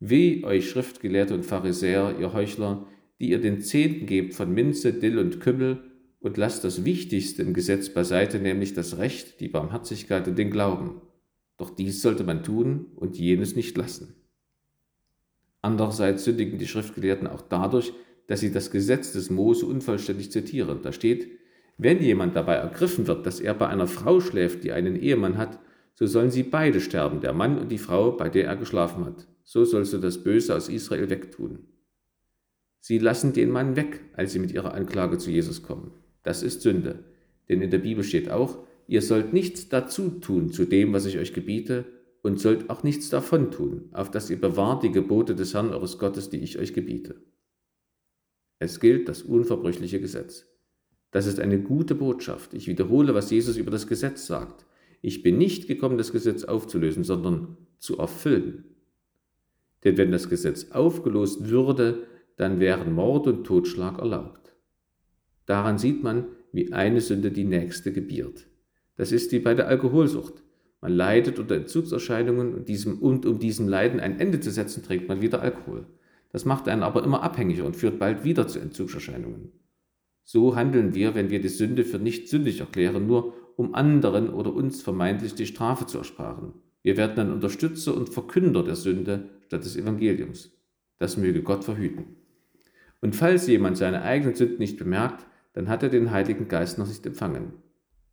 Weh 0.00 0.44
euch 0.44 0.68
Schriftgelehrte 0.68 1.34
und 1.34 1.44
Pharisäer, 1.44 2.16
ihr 2.20 2.32
Heuchler, 2.32 2.86
die 3.20 3.30
ihr 3.30 3.40
den 3.40 3.60
Zehnten 3.60 4.06
gebt 4.06 4.34
von 4.34 4.52
Minze, 4.52 4.92
Dill 4.92 5.18
und 5.18 5.40
Kümmel 5.40 5.82
und 6.20 6.36
lasst 6.36 6.64
das 6.64 6.84
Wichtigste 6.84 7.42
im 7.42 7.54
Gesetz 7.54 7.88
beiseite, 7.88 8.38
nämlich 8.38 8.74
das 8.74 8.98
Recht, 8.98 9.40
die 9.40 9.48
Barmherzigkeit 9.48 10.26
und 10.28 10.36
den 10.36 10.50
Glauben. 10.50 11.00
Doch 11.56 11.70
dies 11.70 12.02
sollte 12.02 12.24
man 12.24 12.42
tun 12.42 12.86
und 12.96 13.16
jenes 13.16 13.56
nicht 13.56 13.76
lassen. 13.76 14.14
Andererseits 15.62 16.24
sündigen 16.24 16.58
die 16.58 16.66
Schriftgelehrten 16.66 17.26
auch 17.26 17.40
dadurch, 17.40 17.92
dass 18.26 18.40
sie 18.40 18.52
das 18.52 18.70
Gesetz 18.70 19.12
des 19.12 19.30
Mose 19.30 19.64
unvollständig 19.64 20.30
zitieren. 20.30 20.80
Da 20.82 20.92
steht, 20.92 21.30
wenn 21.78 22.02
jemand 22.02 22.36
dabei 22.36 22.54
ergriffen 22.54 23.06
wird, 23.06 23.24
dass 23.26 23.40
er 23.40 23.54
bei 23.54 23.68
einer 23.68 23.86
Frau 23.86 24.20
schläft, 24.20 24.64
die 24.64 24.72
einen 24.72 24.96
Ehemann 24.96 25.38
hat, 25.38 25.58
so 25.94 26.06
sollen 26.06 26.30
sie 26.30 26.42
beide 26.42 26.80
sterben, 26.80 27.20
der 27.20 27.32
Mann 27.32 27.58
und 27.58 27.70
die 27.70 27.78
Frau, 27.78 28.12
bei 28.12 28.28
der 28.28 28.46
er 28.46 28.56
geschlafen 28.56 29.04
hat. 29.04 29.26
So 29.44 29.64
sollst 29.64 29.92
du 29.92 29.98
das 29.98 30.22
Böse 30.22 30.54
aus 30.54 30.68
Israel 30.68 31.10
wegtun. 31.10 31.68
Sie 32.80 32.98
lassen 32.98 33.32
den 33.32 33.50
Mann 33.50 33.76
weg, 33.76 34.00
als 34.14 34.32
sie 34.32 34.38
mit 34.38 34.52
ihrer 34.52 34.74
Anklage 34.74 35.18
zu 35.18 35.30
Jesus 35.30 35.62
kommen. 35.62 35.92
Das 36.22 36.42
ist 36.42 36.62
Sünde. 36.62 37.04
Denn 37.48 37.62
in 37.62 37.70
der 37.70 37.78
Bibel 37.78 38.04
steht 38.04 38.30
auch, 38.30 38.58
ihr 38.86 39.02
sollt 39.02 39.32
nichts 39.32 39.68
dazu 39.68 40.10
tun 40.10 40.50
zu 40.50 40.64
dem, 40.64 40.92
was 40.92 41.06
ich 41.06 41.18
euch 41.18 41.32
gebiete, 41.32 41.84
und 42.22 42.40
sollt 42.40 42.70
auch 42.70 42.82
nichts 42.82 43.10
davon 43.10 43.50
tun, 43.50 43.90
auf 43.92 44.10
dass 44.10 44.30
ihr 44.30 44.40
bewahrt 44.40 44.82
die 44.82 44.90
Gebote 44.90 45.34
des 45.34 45.52
Herrn 45.52 45.70
eures 45.70 45.98
Gottes, 45.98 46.30
die 46.30 46.38
ich 46.38 46.58
euch 46.58 46.72
gebiete. 46.72 47.16
Es 48.58 48.80
gilt 48.80 49.08
das 49.08 49.22
unverbrüchliche 49.22 50.00
Gesetz. 50.00 50.46
Das 51.10 51.26
ist 51.26 51.38
eine 51.38 51.60
gute 51.60 51.94
Botschaft. 51.94 52.54
Ich 52.54 52.66
wiederhole, 52.66 53.14
was 53.14 53.30
Jesus 53.30 53.58
über 53.58 53.70
das 53.70 53.86
Gesetz 53.86 54.26
sagt. 54.26 54.64
Ich 55.04 55.22
bin 55.22 55.36
nicht 55.36 55.68
gekommen, 55.68 55.98
das 55.98 56.12
Gesetz 56.12 56.44
aufzulösen, 56.44 57.04
sondern 57.04 57.58
zu 57.78 57.98
erfüllen. 57.98 58.64
Denn 59.84 59.98
wenn 59.98 60.10
das 60.10 60.30
Gesetz 60.30 60.70
aufgelost 60.70 61.50
würde, 61.50 62.06
dann 62.38 62.58
wären 62.58 62.94
Mord 62.94 63.26
und 63.26 63.44
Totschlag 63.44 63.98
erlaubt. 63.98 64.54
Daran 65.44 65.76
sieht 65.76 66.02
man, 66.02 66.28
wie 66.52 66.72
eine 66.72 67.02
Sünde 67.02 67.30
die 67.30 67.44
nächste 67.44 67.92
gebiert. 67.92 68.46
Das 68.96 69.12
ist 69.12 69.30
wie 69.32 69.40
bei 69.40 69.52
der 69.52 69.68
Alkoholsucht. 69.68 70.42
Man 70.80 70.92
leidet 70.92 71.38
unter 71.38 71.56
Entzugserscheinungen 71.56 72.54
und, 72.54 72.70
diesem, 72.70 72.98
und 72.98 73.26
um 73.26 73.38
diesem 73.38 73.68
Leiden 73.68 74.00
ein 74.00 74.18
Ende 74.18 74.40
zu 74.40 74.50
setzen, 74.50 74.82
trinkt 74.82 75.06
man 75.06 75.20
wieder 75.20 75.42
Alkohol. 75.42 75.86
Das 76.32 76.46
macht 76.46 76.66
einen 76.66 76.82
aber 76.82 77.04
immer 77.04 77.22
abhängiger 77.22 77.66
und 77.66 77.76
führt 77.76 77.98
bald 77.98 78.24
wieder 78.24 78.48
zu 78.48 78.58
Entzugserscheinungen. 78.58 79.52
So 80.22 80.56
handeln 80.56 80.94
wir, 80.94 81.14
wenn 81.14 81.28
wir 81.28 81.42
die 81.42 81.48
Sünde 81.48 81.84
für 81.84 81.98
nicht 81.98 82.30
sündig 82.30 82.60
erklären, 82.60 83.06
nur 83.06 83.34
um 83.56 83.74
anderen 83.74 84.32
oder 84.32 84.52
uns 84.52 84.82
vermeintlich 84.82 85.34
die 85.34 85.46
Strafe 85.46 85.86
zu 85.86 85.98
ersparen. 85.98 86.54
Wir 86.82 86.96
werden 86.96 87.16
dann 87.16 87.32
Unterstützer 87.32 87.96
und 87.96 88.10
Verkünder 88.10 88.62
der 88.62 88.76
Sünde 88.76 89.30
statt 89.46 89.64
des 89.64 89.76
Evangeliums. 89.76 90.52
Das 90.98 91.16
möge 91.16 91.42
Gott 91.42 91.64
verhüten. 91.64 92.16
Und 93.00 93.16
falls 93.16 93.46
jemand 93.46 93.76
seine 93.76 94.02
eigenen 94.02 94.34
Sünden 94.34 94.58
nicht 94.58 94.78
bemerkt, 94.78 95.26
dann 95.52 95.68
hat 95.68 95.82
er 95.82 95.88
den 95.88 96.10
Heiligen 96.10 96.48
Geist 96.48 96.78
noch 96.78 96.88
nicht 96.88 97.04
empfangen. 97.06 97.54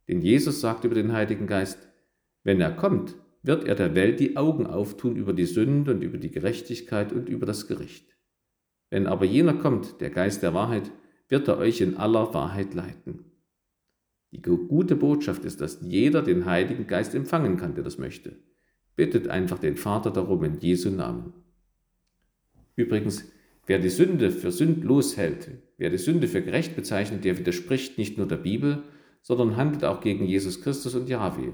Denn 0.08 0.20
Jesus 0.20 0.60
sagt 0.60 0.84
über 0.84 0.94
den 0.94 1.12
Heiligen 1.12 1.46
Geist, 1.46 1.88
wenn 2.44 2.60
er 2.60 2.72
kommt, 2.72 3.16
wird 3.42 3.64
er 3.64 3.74
der 3.74 3.94
Welt 3.94 4.20
die 4.20 4.36
Augen 4.36 4.66
auftun 4.66 5.16
über 5.16 5.32
die 5.32 5.46
Sünde 5.46 5.94
und 5.94 6.02
über 6.02 6.18
die 6.18 6.30
Gerechtigkeit 6.30 7.12
und 7.12 7.28
über 7.28 7.46
das 7.46 7.66
Gericht. 7.66 8.16
Wenn 8.90 9.06
aber 9.06 9.24
jener 9.24 9.54
kommt, 9.54 10.00
der 10.00 10.10
Geist 10.10 10.42
der 10.42 10.54
Wahrheit, 10.54 10.90
wird 11.28 11.48
er 11.48 11.58
euch 11.58 11.80
in 11.80 11.96
aller 11.96 12.34
Wahrheit 12.34 12.74
leiten. 12.74 13.31
Die 14.32 14.40
gute 14.40 14.96
Botschaft 14.96 15.44
ist, 15.44 15.60
dass 15.60 15.80
jeder 15.82 16.22
den 16.22 16.46
Heiligen 16.46 16.86
Geist 16.86 17.14
empfangen 17.14 17.58
kann, 17.58 17.74
der 17.74 17.84
das 17.84 17.98
möchte. 17.98 18.36
Bittet 18.96 19.28
einfach 19.28 19.58
den 19.58 19.76
Vater 19.76 20.10
darum 20.10 20.42
in 20.44 20.58
Jesu 20.58 20.90
Namen. 20.90 21.34
Übrigens, 22.74 23.30
wer 23.66 23.78
die 23.78 23.90
Sünde 23.90 24.30
für 24.30 24.50
sündlos 24.50 25.18
hält, 25.18 25.50
wer 25.76 25.90
die 25.90 25.98
Sünde 25.98 26.28
für 26.28 26.40
gerecht 26.40 26.74
bezeichnet, 26.74 27.24
der 27.24 27.38
widerspricht 27.38 27.98
nicht 27.98 28.16
nur 28.16 28.26
der 28.26 28.36
Bibel, 28.36 28.82
sondern 29.20 29.56
handelt 29.56 29.84
auch 29.84 30.00
gegen 30.00 30.24
Jesus 30.24 30.62
Christus 30.62 30.94
und 30.94 31.10
Jahwe. 31.10 31.52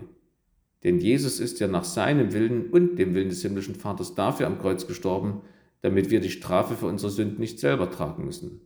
Denn 0.84 1.00
Jesus 1.00 1.40
ist 1.40 1.58
ja 1.58 1.66
nach 1.66 1.84
seinem 1.84 2.32
Willen 2.32 2.70
und 2.70 2.96
dem 2.96 3.12
Willen 3.12 3.30
des 3.30 3.42
himmlischen 3.42 3.74
Vaters 3.74 4.14
dafür 4.14 4.46
am 4.46 4.60
Kreuz 4.60 4.86
gestorben, 4.86 5.40
damit 5.80 6.10
wir 6.10 6.20
die 6.20 6.30
Strafe 6.30 6.76
für 6.76 6.86
unsere 6.86 7.10
Sünden 7.10 7.40
nicht 7.40 7.58
selber 7.58 7.90
tragen 7.90 8.24
müssen. 8.24 8.60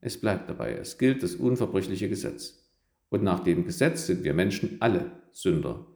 Es 0.00 0.18
bleibt 0.18 0.48
dabei, 0.48 0.72
es 0.72 0.96
gilt 0.96 1.22
das 1.22 1.34
unverbrüchliche 1.34 2.08
Gesetz. 2.08 2.61
Und 3.12 3.22
nach 3.22 3.40
dem 3.40 3.66
Gesetz 3.66 4.06
sind 4.06 4.24
wir 4.24 4.32
Menschen 4.32 4.78
alle 4.80 5.12
Sünder 5.32 5.86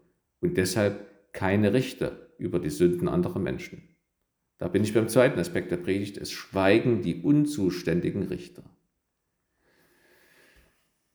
und 0.40 0.58
deshalb 0.58 1.32
keine 1.32 1.72
Richter 1.72 2.28
über 2.36 2.58
die 2.58 2.68
Sünden 2.68 3.08
anderer 3.08 3.38
Menschen. 3.38 3.96
Da 4.58 4.68
bin 4.68 4.84
ich 4.84 4.92
beim 4.92 5.08
zweiten 5.08 5.40
Aspekt 5.40 5.70
der 5.70 5.78
Predigt, 5.78 6.18
es 6.18 6.30
schweigen 6.30 7.00
die 7.00 7.22
unzuständigen 7.22 8.24
Richter. 8.24 8.64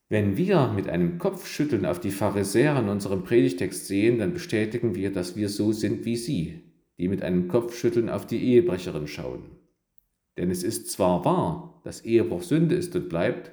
Wenn 0.10 0.38
wir 0.38 0.74
mit 0.76 0.90
einem 0.90 1.20
Kopfschütteln 1.20 1.86
auf 1.86 2.00
die 2.00 2.10
Pharisäer 2.10 2.80
in 2.80 2.90
unserem 2.90 3.24
Predigtext 3.24 3.86
sehen, 3.86 4.18
dann 4.18 4.34
bestätigen 4.34 4.96
wir, 4.96 5.12
dass 5.12 5.36
wir 5.36 5.50
so 5.50 5.72
sind 5.72 6.04
wie 6.06 6.18
sie, 6.18 6.64
die 6.98 7.10
mit 7.10 7.22
einem 7.22 7.48
Kopfschütteln 7.48 8.10
auf 8.10 8.26
die 8.26 8.44
Ehebrecherin 8.44 9.06
schauen. 9.06 9.44
Denn 10.36 10.50
es 10.50 10.64
ist 10.64 10.90
zwar 10.90 11.24
wahr, 11.26 11.80
dass 11.84 12.02
Ehebruch 12.02 12.42
Sünde 12.42 12.74
ist 12.74 12.96
und 12.96 13.08
bleibt, 13.08 13.52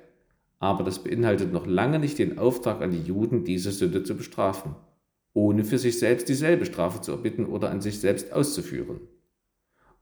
aber 0.59 0.85
das 0.85 1.03
beinhaltet 1.05 1.53
noch 1.53 1.67
lange 1.67 1.99
nicht 1.99 2.19
den 2.19 2.39
Auftrag 2.39 2.81
an 2.83 2.91
die 2.91 3.03
Juden, 3.03 3.45
diese 3.45 3.71
Sünde 3.71 4.03
zu 4.03 4.17
bestrafen, 4.17 4.75
ohne 5.33 5.65
für 5.65 5.79
sich 5.79 5.99
selbst 5.99 6.29
dieselbe 6.29 6.67
Strafe 6.67 7.01
zu 7.01 7.13
erbitten 7.13 7.47
oder 7.47 7.71
an 7.71 7.81
sich 7.81 8.01
selbst 8.01 8.33
auszuführen. 8.33 9.01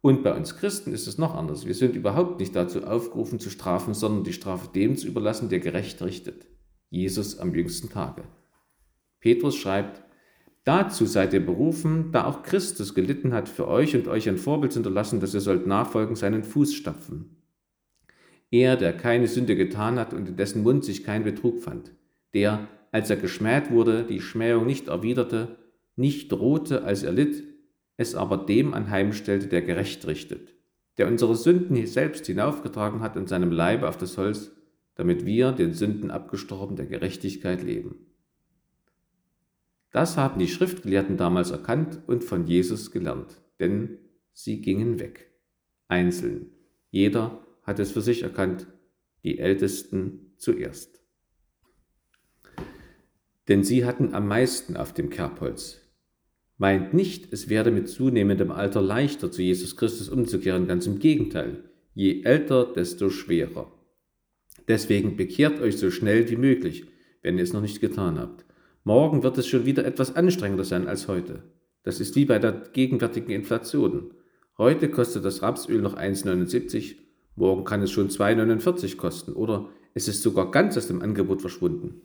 Und 0.00 0.22
bei 0.22 0.34
uns 0.34 0.56
Christen 0.56 0.92
ist 0.92 1.06
es 1.06 1.18
noch 1.18 1.34
anders. 1.34 1.66
Wir 1.66 1.74
sind 1.74 1.96
überhaupt 1.96 2.38
nicht 2.38 2.54
dazu 2.54 2.84
aufgerufen 2.84 3.40
zu 3.40 3.50
strafen, 3.50 3.92
sondern 3.92 4.24
die 4.24 4.32
Strafe 4.32 4.68
dem 4.72 4.96
zu 4.96 5.06
überlassen, 5.08 5.48
der 5.48 5.58
gerecht 5.58 6.00
richtet. 6.02 6.46
Jesus 6.90 7.38
am 7.38 7.54
jüngsten 7.54 7.90
Tage. 7.90 8.22
Petrus 9.20 9.56
schreibt, 9.56 10.02
Dazu 10.66 11.06
seid 11.06 11.32
ihr 11.32 11.46
berufen, 11.46 12.10
da 12.10 12.24
auch 12.24 12.42
Christus 12.42 12.92
gelitten 12.94 13.32
hat 13.32 13.48
für 13.48 13.68
euch 13.68 13.94
und 13.94 14.08
euch 14.08 14.28
ein 14.28 14.36
Vorbild 14.36 14.72
zu 14.72 14.78
hinterlassen, 14.80 15.20
dass 15.20 15.32
ihr 15.32 15.40
sollt 15.40 15.66
nachfolgen 15.68 16.16
seinen 16.16 16.42
Fußstapfen. 16.42 17.36
Er, 18.50 18.76
der 18.76 18.92
keine 18.92 19.26
Sünde 19.26 19.56
getan 19.56 19.98
hat 19.98 20.14
und 20.14 20.28
in 20.28 20.36
dessen 20.36 20.62
Mund 20.62 20.84
sich 20.84 21.04
kein 21.04 21.24
Betrug 21.24 21.60
fand, 21.60 21.92
der, 22.34 22.68
als 22.92 23.10
er 23.10 23.16
geschmäht 23.16 23.70
wurde, 23.70 24.04
die 24.04 24.20
Schmähung 24.20 24.66
nicht 24.66 24.88
erwiderte, 24.88 25.56
nicht 25.96 26.30
drohte, 26.30 26.84
als 26.84 27.02
er 27.02 27.12
litt, 27.12 27.42
es 27.96 28.14
aber 28.14 28.36
dem 28.36 28.74
anheimstellte, 28.74 29.48
der 29.48 29.62
gerecht 29.62 30.06
richtet, 30.06 30.54
der 30.98 31.08
unsere 31.08 31.34
Sünden 31.34 31.86
selbst 31.86 32.26
hinaufgetragen 32.26 33.00
hat 33.00 33.16
in 33.16 33.26
seinem 33.26 33.50
Leibe 33.50 33.88
auf 33.88 33.96
das 33.96 34.16
Holz, 34.18 34.52
damit 34.94 35.26
wir, 35.26 35.52
den 35.52 35.72
Sünden 35.72 36.10
abgestorben, 36.10 36.76
der 36.76 36.86
Gerechtigkeit 36.86 37.62
leben. 37.62 38.06
Das 39.90 40.16
haben 40.16 40.38
die 40.38 40.48
Schriftgelehrten 40.48 41.16
damals 41.16 41.50
erkannt 41.50 42.00
und 42.06 42.22
von 42.22 42.46
Jesus 42.46 42.90
gelernt, 42.90 43.40
denn 43.60 43.98
sie 44.32 44.60
gingen 44.60 44.98
weg, 45.00 45.32
einzeln. 45.88 46.50
Jeder 46.90 47.45
hat 47.66 47.78
es 47.80 47.90
für 47.90 48.00
sich 48.00 48.22
erkannt, 48.22 48.66
die 49.24 49.38
Ältesten 49.38 50.32
zuerst. 50.36 51.00
Denn 53.48 53.64
sie 53.64 53.84
hatten 53.84 54.14
am 54.14 54.28
meisten 54.28 54.76
auf 54.76 54.94
dem 54.94 55.10
Kerbholz. 55.10 55.82
Meint 56.58 56.94
nicht, 56.94 57.32
es 57.32 57.48
werde 57.48 57.70
mit 57.70 57.88
zunehmendem 57.88 58.50
Alter 58.50 58.80
leichter, 58.80 59.30
zu 59.30 59.42
Jesus 59.42 59.76
Christus 59.76 60.08
umzukehren, 60.08 60.66
ganz 60.66 60.86
im 60.86 60.98
Gegenteil. 60.98 61.64
Je 61.92 62.22
älter, 62.22 62.72
desto 62.72 63.10
schwerer. 63.10 63.72
Deswegen 64.68 65.16
bekehrt 65.16 65.60
euch 65.60 65.76
so 65.76 65.90
schnell 65.90 66.28
wie 66.30 66.36
möglich, 66.36 66.86
wenn 67.22 67.36
ihr 67.36 67.44
es 67.44 67.52
noch 67.52 67.60
nicht 67.60 67.80
getan 67.80 68.18
habt. 68.18 68.44
Morgen 68.84 69.22
wird 69.22 69.38
es 69.38 69.46
schon 69.46 69.66
wieder 69.66 69.84
etwas 69.84 70.16
anstrengender 70.16 70.64
sein 70.64 70.86
als 70.86 71.08
heute. 71.08 71.42
Das 71.82 72.00
ist 72.00 72.16
wie 72.16 72.24
bei 72.24 72.38
der 72.38 72.52
gegenwärtigen 72.72 73.30
Inflation. 73.30 74.14
Heute 74.58 74.88
kostet 74.88 75.24
das 75.24 75.42
Rapsöl 75.42 75.80
noch 75.80 75.96
1,79, 75.96 76.96
morgen 77.36 77.64
kann 77.64 77.82
es 77.82 77.90
schon 77.90 78.08
2,49 78.08 78.96
kosten 78.96 79.32
oder 79.32 79.68
es 79.94 80.08
ist 80.08 80.22
sogar 80.22 80.50
ganz 80.50 80.76
aus 80.76 80.88
dem 80.88 81.02
Angebot 81.02 81.40
verschwunden. 81.40 82.02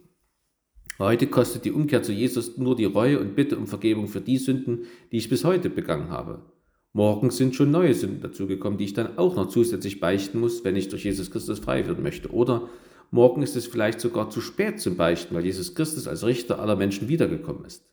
Heute 0.99 1.27
kostet 1.27 1.65
die 1.65 1.71
Umkehr 1.71 2.03
zu 2.03 2.11
Jesus 2.11 2.57
nur 2.57 2.75
die 2.75 2.85
Reue 2.85 3.19
und 3.19 3.35
Bitte 3.35 3.57
um 3.57 3.65
Vergebung 3.65 4.07
für 4.07 4.21
die 4.21 4.37
Sünden, 4.37 4.83
die 5.11 5.17
ich 5.17 5.29
bis 5.29 5.43
heute 5.43 5.69
begangen 5.69 6.09
habe. 6.09 6.45
Morgen 6.93 7.31
sind 7.31 7.55
schon 7.55 7.71
neue 7.71 7.93
Sünden 7.93 8.21
dazugekommen, 8.21 8.77
die 8.77 8.85
ich 8.85 8.93
dann 8.93 9.17
auch 9.17 9.35
noch 9.35 9.47
zusätzlich 9.47 9.99
beichten 9.99 10.39
muss, 10.39 10.63
wenn 10.63 10.75
ich 10.75 10.89
durch 10.89 11.05
Jesus 11.05 11.31
Christus 11.31 11.59
frei 11.59 11.87
werden 11.87 12.03
möchte. 12.03 12.29
Oder 12.31 12.69
Morgen 13.13 13.41
ist 13.43 13.57
es 13.57 13.67
vielleicht 13.67 13.99
sogar 13.99 14.29
zu 14.29 14.39
spät 14.39 14.79
zum 14.79 14.95
Beichten, 14.95 15.35
weil 15.35 15.45
Jesus 15.45 15.75
Christus 15.75 16.07
als 16.07 16.25
Richter 16.25 16.59
aller 16.59 16.77
Menschen 16.77 17.09
wiedergekommen 17.09 17.65
ist. 17.65 17.85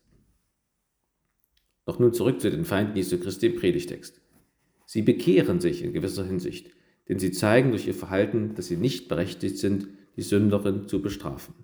Doch 1.85 1.99
nun 1.99 2.13
zurück 2.13 2.39
zu 2.39 2.49
den 2.49 2.63
Feinden 2.63 2.95
Jesu 2.95 3.19
Christi 3.19 3.47
im 3.47 3.57
Predigtext. 3.57 4.21
Sie 4.85 5.01
bekehren 5.01 5.59
sich 5.59 5.83
in 5.83 5.91
gewisser 5.91 6.23
Hinsicht, 6.23 6.71
denn 7.09 7.19
sie 7.19 7.31
zeigen 7.31 7.71
durch 7.71 7.87
ihr 7.87 7.95
Verhalten, 7.95 8.53
dass 8.55 8.67
sie 8.67 8.77
nicht 8.77 9.09
berechtigt 9.09 9.57
sind, 9.57 9.89
die 10.15 10.21
Sünderin 10.21 10.87
zu 10.87 11.01
bestrafen. 11.01 11.55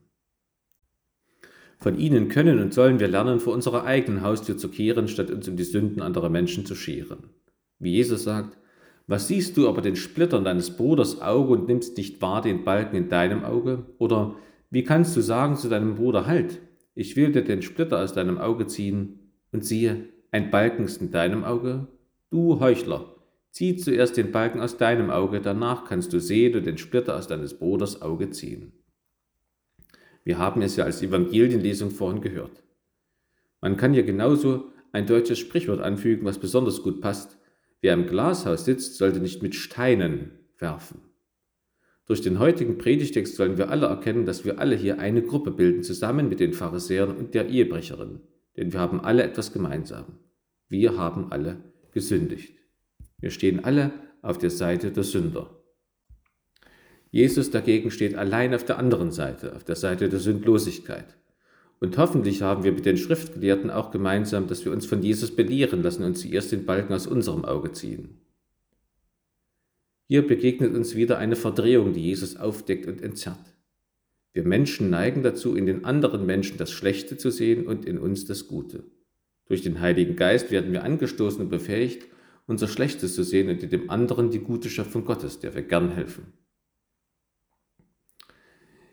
Von 1.78 1.98
ihnen 1.98 2.30
können 2.30 2.60
und 2.60 2.74
sollen 2.74 3.00
wir 3.00 3.08
lernen, 3.08 3.40
vor 3.40 3.54
unserer 3.54 3.84
eigenen 3.84 4.22
Haustür 4.22 4.58
zu 4.58 4.70
kehren, 4.70 5.08
statt 5.08 5.30
uns 5.30 5.48
um 5.48 5.56
die 5.56 5.64
Sünden 5.64 6.02
anderer 6.02 6.30
Menschen 6.30 6.66
zu 6.66 6.74
scheren. 6.74 7.30
Wie 7.80 7.92
Jesus 7.92 8.24
sagt, 8.24 8.58
was 9.08 9.28
siehst 9.28 9.56
du 9.56 9.70
aber 9.70 9.82
den 9.82 9.96
Splittern 9.96 10.44
deines 10.44 10.75
Bruders 10.75 11.22
Auge 11.22 11.54
und 11.54 11.68
nimmst 11.68 11.98
nicht 11.98 12.22
wahr 12.22 12.42
den 12.42 12.64
Balken 12.64 12.96
in 12.96 13.10
deinem 13.10 13.44
Auge? 13.44 13.86
Oder 14.00 14.36
wie 14.72 14.84
kannst 14.84 15.16
du 15.16 15.22
sagen 15.22 15.58
zu 15.58 15.70
deinem 15.70 15.96
Bruder, 15.96 16.25
halt, 16.25 16.60
ich 16.96 17.16
will 17.16 17.32
dir 17.32 17.44
den 17.44 17.62
Splitter 17.62 18.02
aus 18.02 18.14
deinem 18.14 18.40
Auge 18.40 18.66
ziehen, 18.68 19.20
und 19.52 19.64
siehe, 19.64 20.10
ein 20.32 20.50
Balken 20.50 20.86
ist 20.86 21.02
in 21.02 21.12
deinem 21.12 21.44
Auge? 21.44 21.88
Du 22.29 22.60
Heuchler, 22.60 23.15
zieh 23.55 23.77
zuerst 23.77 24.18
den 24.18 24.33
Balken 24.33 24.59
aus 24.59 24.75
deinem 24.75 25.09
Auge, 25.09 25.39
danach 25.39 25.85
kannst 25.85 26.11
du 26.11 26.20
sehen 26.20 26.57
und 26.57 26.65
den 26.65 26.77
Splitter 26.77 27.15
aus 27.15 27.27
deines 27.27 27.57
Bruders 27.57 28.01
Auge 28.01 28.29
ziehen. 28.29 28.74
Wir 30.25 30.37
haben 30.37 30.61
es 30.61 30.75
ja 30.75 30.83
als 30.83 31.01
Evangelienlesung 31.01 31.89
vorhin 31.89 32.20
gehört. 32.20 32.63
Man 33.61 33.77
kann 33.77 33.94
hier 33.94 34.03
genauso 34.03 34.74
ein 34.91 35.07
deutsches 35.07 35.39
Sprichwort 35.39 35.79
anfügen, 35.79 36.25
was 36.25 36.37
besonders 36.37 36.83
gut 36.83 37.00
passt. 37.00 37.37
Wer 37.79 37.94
im 37.94 38.07
Glashaus 38.07 38.65
sitzt, 38.65 38.98
sollte 38.98 39.22
nicht 39.22 39.41
mit 39.41 39.55
Steinen 39.55 40.31
werfen. 40.57 41.00
Durch 42.07 42.20
den 42.20 42.39
heutigen 42.39 42.77
Predigtext 42.77 43.37
sollen 43.37 43.57
wir 43.57 43.70
alle 43.70 43.85
erkennen, 43.85 44.25
dass 44.25 44.44
wir 44.44 44.59
alle 44.59 44.75
hier 44.75 45.00
eine 45.00 45.22
Gruppe 45.22 45.51
bilden, 45.51 45.81
zusammen 45.81 46.27
mit 46.27 46.41
den 46.41 46.51
Pharisäern 46.51 47.15
und 47.15 47.33
der 47.33 47.48
Ehebrecherin. 47.48 48.20
Denn 48.57 48.74
wir 48.74 48.81
haben 48.81 49.00
alle 49.00 49.24
etwas 49.24 49.53
gemeinsam. 49.53 50.20
Wir 50.68 50.98
haben 50.98 51.31
alle 51.31 51.63
gesündigt. 51.94 52.54
Wir 53.20 53.32
stehen 53.32 53.64
alle 53.64 53.92
auf 54.22 54.38
der 54.38 54.50
Seite 54.50 54.92
der 54.92 55.04
Sünder. 55.04 55.50
Jesus 57.12 57.50
dagegen 57.50 57.92
steht 57.92 58.16
allein 58.16 58.54
auf 58.54 58.66
der 58.66 58.78
anderen 58.78 59.12
Seite, 59.12 59.56
auf 59.56 59.64
der 59.64 59.75
Seite 59.75 60.10
der 60.10 60.20
Sündlosigkeit. 60.20 61.16
Und 61.80 61.98
hoffentlich 61.98 62.42
haben 62.42 62.64
wir 62.64 62.72
mit 62.72 62.86
den 62.86 62.98
Schriftgelehrten 62.98 63.70
auch 63.70 63.92
gemeinsam, 63.92 64.48
dass 64.48 64.66
wir 64.66 64.72
uns 64.72 64.86
von 64.86 65.01
Jesus 65.01 65.36
belehren 65.36 65.84
lassen 65.84 66.04
und 66.04 66.18
zuerst 66.18 66.51
den 66.51 66.66
Balken 66.66 66.94
aus 66.94 67.08
unserem 67.08 67.46
Auge 67.46 67.72
ziehen. 67.72 68.22
Hier 70.08 70.25
begegnet 70.25 70.75
uns 70.75 70.96
wieder 70.96 71.18
eine 71.18 71.36
Verdrehung, 71.36 71.94
die 71.94 72.04
Jesus 72.04 72.38
aufdeckt 72.38 72.88
und 72.88 73.01
entzerrt. 73.01 73.56
Wir 74.34 74.44
Menschen 74.44 74.90
neigen 74.90 75.24
dazu, 75.24 75.56
in 75.56 75.66
den 75.66 75.86
anderen 75.86 76.25
Menschen 76.25 76.58
das 76.58 76.72
Schlechte 76.72 77.18
zu 77.18 77.32
sehen 77.32 77.66
und 77.66 77.86
in 77.86 77.98
uns 77.98 78.25
das 78.25 78.48
Gute. 78.48 78.84
Durch 79.46 79.62
den 79.62 79.80
Heiligen 79.80 80.16
Geist 80.16 80.51
werden 80.51 80.74
wir 80.74 80.84
angestoßen 80.84 81.42
und 81.42 81.50
befähigt, 81.50 82.08
unser 82.48 82.68
Schlechtes 82.68 83.16
zu 83.16 83.24
sehen 83.24 83.50
und 83.50 83.64
in 83.64 83.70
dem 83.70 83.90
anderen 83.90 84.31
die 84.31 84.40
gute 84.40 84.70
Schöpfung 84.70 85.05
Gottes, 85.05 85.40
der 85.40 85.55
wir 85.55 85.64
gern 85.64 85.92
helfen. 85.92 86.34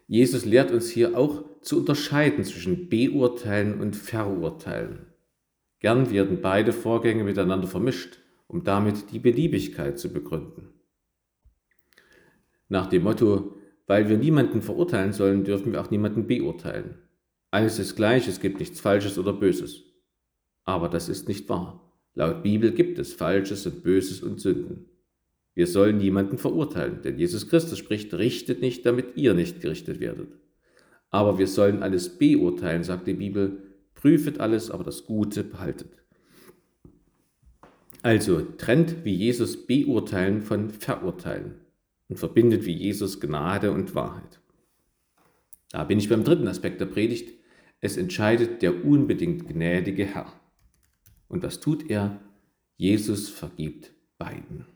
Jesus 0.07 0.45
lehrt 0.45 0.71
uns 0.71 0.91
hier 0.91 1.17
auch 1.17 1.45
zu 1.61 1.79
unterscheiden 1.79 2.45
zwischen 2.45 2.89
Beurteilen 2.89 3.81
und 3.81 3.97
Verurteilen. 3.97 5.07
Gern 5.81 6.11
werden 6.11 6.41
beide 6.43 6.73
Vorgänge 6.73 7.25
miteinander 7.25 7.67
vermischt, 7.67 8.19
um 8.47 8.63
damit 8.63 9.11
die 9.13 9.19
Beliebigkeit 9.19 9.99
zu 9.99 10.13
begründen. 10.13 10.69
Nach 12.69 12.87
dem 12.87 13.03
Motto, 13.03 13.57
weil 13.87 14.09
wir 14.09 14.17
niemanden 14.17 14.63
verurteilen 14.63 15.13
sollen, 15.13 15.45
dürfen 15.45 15.73
wir 15.73 15.81
auch 15.81 15.91
niemanden 15.91 16.27
beurteilen. 16.27 16.99
Alles 17.51 17.79
ist 17.79 17.97
gleich, 17.97 18.29
es 18.29 18.41
gibt 18.41 18.61
nichts 18.61 18.81
Falsches 18.81 19.19
oder 19.19 19.33
Böses. 19.33 19.83
Aber 20.65 20.89
das 20.89 21.09
ist 21.09 21.29
nicht 21.29 21.49
wahr. 21.49 21.82
Laut 22.15 22.43
Bibel 22.43 22.73
gibt 22.73 22.99
es 22.99 23.15
Falsches 23.15 23.67
und 23.67 23.83
Böses 23.83 24.23
und 24.23 24.41
Sünden. 24.41 24.87
Wir 25.55 25.67
sollen 25.67 25.99
niemanden 25.99 26.39
verurteilen, 26.39 27.03
denn 27.03 27.19
Jesus 27.19 27.49
Christus 27.49 27.79
spricht, 27.79 28.15
richtet 28.15 28.61
nicht, 28.61 28.87
damit 28.87 29.17
ihr 29.17 29.35
nicht 29.35 29.61
gerichtet 29.61 30.01
werdet. 30.01 30.29
Aber 31.11 31.39
wir 31.39 31.47
sollen 31.47 31.83
alles 31.83 32.19
beurteilen, 32.19 32.85
sagt 32.85 33.07
die 33.07 33.15
Bibel, 33.15 33.63
prüfet 33.95 34.41
alles, 34.41 34.71
aber 34.71 34.85
das 34.85 35.05
Gute 35.05 35.45
behaltet. 35.45 35.91
Also 38.03 38.41
trennt 38.41 39.05
wie 39.05 39.15
Jesus 39.15 39.67
beurteilen 39.67 40.43
von 40.43 40.71
verurteilen 40.71 41.55
und 42.09 42.19
verbindet 42.19 42.67
wie 42.67 42.73
Jesus 42.73 43.21
Gnade 43.21 43.71
und 43.71 43.95
Wahrheit. 43.95 44.41
Da 45.71 45.85
bin 45.85 45.99
ich 45.99 46.09
beim 46.09 46.25
dritten 46.25 46.49
Aspekt 46.49 46.81
der 46.81 46.87
Predigt. 46.87 47.33
Es 47.81 47.97
entscheidet 47.97 48.63
der 48.63 48.85
unbedingt 48.85 49.49
gnädige 49.49 50.05
Herr. 50.05 50.33
Und 51.33 51.43
was 51.43 51.61
tut 51.61 51.91
er? 51.91 52.21
Jesus 52.77 53.31
vergibt 53.31 53.91
beiden. 54.19 54.67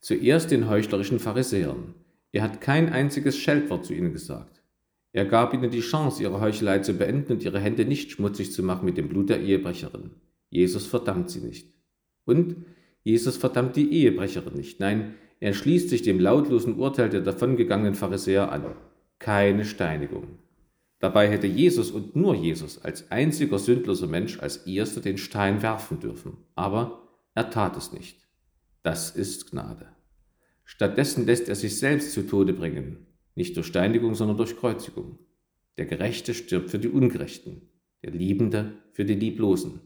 Zuerst 0.00 0.50
den 0.50 0.68
heuchlerischen 0.68 1.20
Pharisäern. 1.20 1.94
Er 2.32 2.42
hat 2.42 2.60
kein 2.60 2.92
einziges 2.92 3.38
Scheltwort 3.38 3.86
zu 3.86 3.94
ihnen 3.94 4.12
gesagt. 4.12 4.62
Er 5.12 5.24
gab 5.24 5.54
ihnen 5.54 5.70
die 5.70 5.80
Chance, 5.80 6.24
ihre 6.24 6.40
Heuchelei 6.40 6.80
zu 6.80 6.94
beenden 6.94 7.34
und 7.34 7.44
ihre 7.44 7.60
Hände 7.60 7.84
nicht 7.84 8.10
schmutzig 8.10 8.52
zu 8.52 8.64
machen 8.64 8.84
mit 8.84 8.98
dem 8.98 9.08
Blut 9.08 9.30
der 9.30 9.40
Ehebrecherin. 9.40 10.10
Jesus 10.50 10.86
verdammt 10.86 11.30
sie 11.30 11.40
nicht. 11.40 11.72
Und 12.24 12.56
Jesus 13.04 13.36
verdammt 13.36 13.76
die 13.76 13.92
Ehebrecherin 13.92 14.54
nicht. 14.54 14.80
Nein, 14.80 15.14
er 15.38 15.54
schließt 15.54 15.88
sich 15.88 16.02
dem 16.02 16.18
lautlosen 16.18 16.74
Urteil 16.78 17.10
der 17.10 17.20
davongegangenen 17.20 17.94
Pharisäer 17.94 18.50
an. 18.50 18.74
Keine 19.20 19.64
Steinigung. 19.64 20.38
Dabei 21.04 21.28
hätte 21.28 21.46
Jesus 21.46 21.90
und 21.90 22.16
nur 22.16 22.34
Jesus 22.34 22.82
als 22.82 23.10
einziger 23.10 23.58
sündloser 23.58 24.06
Mensch 24.06 24.40
als 24.40 24.66
erster 24.66 25.02
den 25.02 25.18
Stein 25.18 25.60
werfen 25.60 26.00
dürfen. 26.00 26.38
Aber 26.54 27.10
er 27.34 27.50
tat 27.50 27.76
es 27.76 27.92
nicht. 27.92 28.26
Das 28.82 29.10
ist 29.10 29.50
Gnade. 29.50 29.86
Stattdessen 30.64 31.26
lässt 31.26 31.50
er 31.50 31.56
sich 31.56 31.78
selbst 31.78 32.12
zu 32.12 32.26
Tode 32.26 32.54
bringen, 32.54 33.06
nicht 33.34 33.54
durch 33.54 33.66
Steinigung, 33.66 34.14
sondern 34.14 34.38
durch 34.38 34.56
Kreuzigung. 34.56 35.18
Der 35.76 35.84
Gerechte 35.84 36.32
stirbt 36.32 36.70
für 36.70 36.78
die 36.78 36.88
Ungerechten, 36.88 37.68
der 38.02 38.12
Liebende 38.12 38.72
für 38.92 39.04
die 39.04 39.12
Lieblosen. 39.12 39.80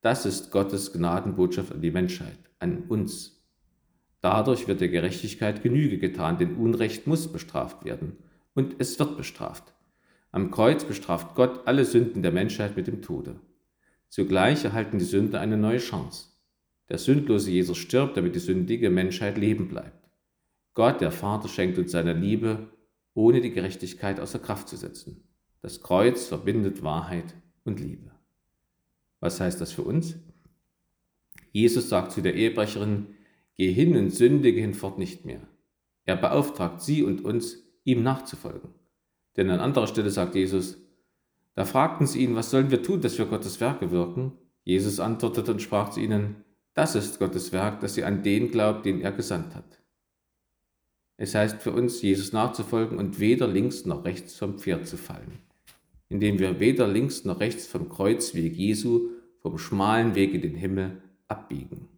Das 0.00 0.24
ist 0.24 0.50
Gottes 0.50 0.94
Gnadenbotschaft 0.94 1.72
an 1.72 1.82
die 1.82 1.90
Menschheit, 1.90 2.38
an 2.58 2.84
uns. 2.88 3.44
Dadurch 4.22 4.66
wird 4.66 4.80
der 4.80 4.88
Gerechtigkeit 4.88 5.62
Genüge 5.62 5.98
getan, 5.98 6.38
denn 6.38 6.56
Unrecht 6.56 7.06
muss 7.06 7.30
bestraft 7.30 7.84
werden. 7.84 8.16
Und 8.54 8.76
es 8.78 8.98
wird 8.98 9.18
bestraft. 9.18 9.73
Am 10.34 10.50
Kreuz 10.50 10.82
bestraft 10.82 11.36
Gott 11.36 11.64
alle 11.64 11.84
Sünden 11.84 12.20
der 12.20 12.32
Menschheit 12.32 12.76
mit 12.76 12.88
dem 12.88 13.02
Tode. 13.02 13.36
Zugleich 14.08 14.64
erhalten 14.64 14.98
die 14.98 15.04
Sünder 15.04 15.40
eine 15.40 15.56
neue 15.56 15.78
Chance. 15.78 16.30
Der 16.88 16.98
sündlose 16.98 17.52
Jesus 17.52 17.78
stirbt, 17.78 18.16
damit 18.16 18.34
die 18.34 18.40
sündige 18.40 18.90
Menschheit 18.90 19.38
leben 19.38 19.68
bleibt. 19.68 20.10
Gott, 20.74 21.00
der 21.00 21.12
Vater, 21.12 21.46
schenkt 21.46 21.78
uns 21.78 21.92
seine 21.92 22.14
Liebe, 22.14 22.66
ohne 23.14 23.40
die 23.40 23.52
Gerechtigkeit 23.52 24.18
außer 24.18 24.40
Kraft 24.40 24.68
zu 24.68 24.76
setzen. 24.76 25.22
Das 25.62 25.82
Kreuz 25.82 26.26
verbindet 26.26 26.82
Wahrheit 26.82 27.32
und 27.62 27.78
Liebe. 27.78 28.10
Was 29.20 29.38
heißt 29.38 29.60
das 29.60 29.70
für 29.70 29.82
uns? 29.82 30.16
Jesus 31.52 31.88
sagt 31.88 32.10
zu 32.10 32.22
der 32.22 32.34
Ehebrecherin, 32.34 33.06
Geh 33.54 33.72
hin 33.72 33.96
und 33.96 34.10
sündige 34.10 34.60
hinfort 34.60 34.98
nicht 34.98 35.24
mehr. 35.26 35.46
Er 36.06 36.16
beauftragt 36.16 36.82
sie 36.82 37.04
und 37.04 37.24
uns, 37.24 37.58
ihm 37.84 38.02
nachzufolgen. 38.02 38.70
Denn 39.36 39.50
an 39.50 39.60
anderer 39.60 39.86
Stelle 39.86 40.10
sagt 40.10 40.34
Jesus, 40.34 40.78
da 41.54 41.64
fragten 41.64 42.06
sie 42.06 42.20
ihn, 42.20 42.34
was 42.34 42.50
sollen 42.50 42.70
wir 42.70 42.82
tun, 42.82 43.00
dass 43.00 43.18
wir 43.18 43.26
Gottes 43.26 43.60
Werke 43.60 43.90
wirken? 43.90 44.32
Jesus 44.64 45.00
antwortete 45.00 45.52
und 45.52 45.62
sprach 45.62 45.90
zu 45.90 46.00
ihnen, 46.00 46.44
das 46.74 46.94
ist 46.96 47.18
Gottes 47.18 47.52
Werk, 47.52 47.80
dass 47.80 47.96
ihr 47.96 48.06
an 48.06 48.22
den 48.22 48.50
glaubt, 48.50 48.84
den 48.84 49.00
er 49.00 49.12
gesandt 49.12 49.54
hat. 49.54 49.80
Es 51.16 51.34
heißt 51.34 51.62
für 51.62 51.70
uns, 51.70 52.02
Jesus 52.02 52.32
nachzufolgen 52.32 52.98
und 52.98 53.20
weder 53.20 53.46
links 53.46 53.84
noch 53.84 54.04
rechts 54.04 54.36
vom 54.36 54.58
Pferd 54.58 54.88
zu 54.88 54.96
fallen, 54.96 55.38
indem 56.08 56.40
wir 56.40 56.58
weder 56.58 56.88
links 56.88 57.24
noch 57.24 57.38
rechts 57.38 57.66
vom 57.66 57.88
Kreuzweg 57.88 58.56
Jesu, 58.56 59.10
vom 59.40 59.58
schmalen 59.58 60.16
Weg 60.16 60.34
in 60.34 60.42
den 60.42 60.56
Himmel 60.56 61.02
abbiegen. 61.28 61.88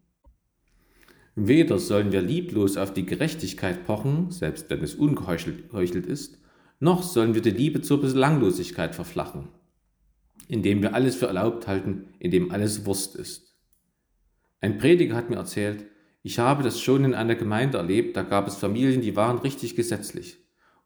Weder 1.33 1.79
sollen 1.79 2.11
wir 2.11 2.21
lieblos 2.21 2.77
auf 2.77 2.93
die 2.93 3.05
Gerechtigkeit 3.05 3.85
pochen, 3.85 4.31
selbst 4.31 4.69
wenn 4.69 4.83
es 4.83 4.95
ungeheuchelt 4.95 6.05
ist, 6.05 6.39
noch 6.79 7.03
sollen 7.03 7.33
wir 7.33 7.41
die 7.41 7.51
Liebe 7.51 7.81
zur 7.81 8.01
Belanglosigkeit 8.01 8.95
verflachen, 8.95 9.49
indem 10.47 10.81
wir 10.81 10.93
alles 10.93 11.15
für 11.15 11.27
erlaubt 11.27 11.67
halten, 11.67 12.09
indem 12.19 12.51
alles 12.51 12.85
Wurst 12.85 13.15
ist. 13.15 13.55
Ein 14.61 14.77
Prediger 14.77 15.15
hat 15.15 15.29
mir 15.29 15.37
erzählt, 15.37 15.85
ich 16.23 16.39
habe 16.39 16.63
das 16.63 16.81
schon 16.81 17.05
in 17.05 17.13
einer 17.13 17.35
Gemeinde 17.35 17.77
erlebt, 17.77 18.17
da 18.17 18.23
gab 18.23 18.47
es 18.47 18.55
Familien, 18.57 19.01
die 19.01 19.15
waren 19.15 19.39
richtig 19.39 19.75
gesetzlich 19.75 20.37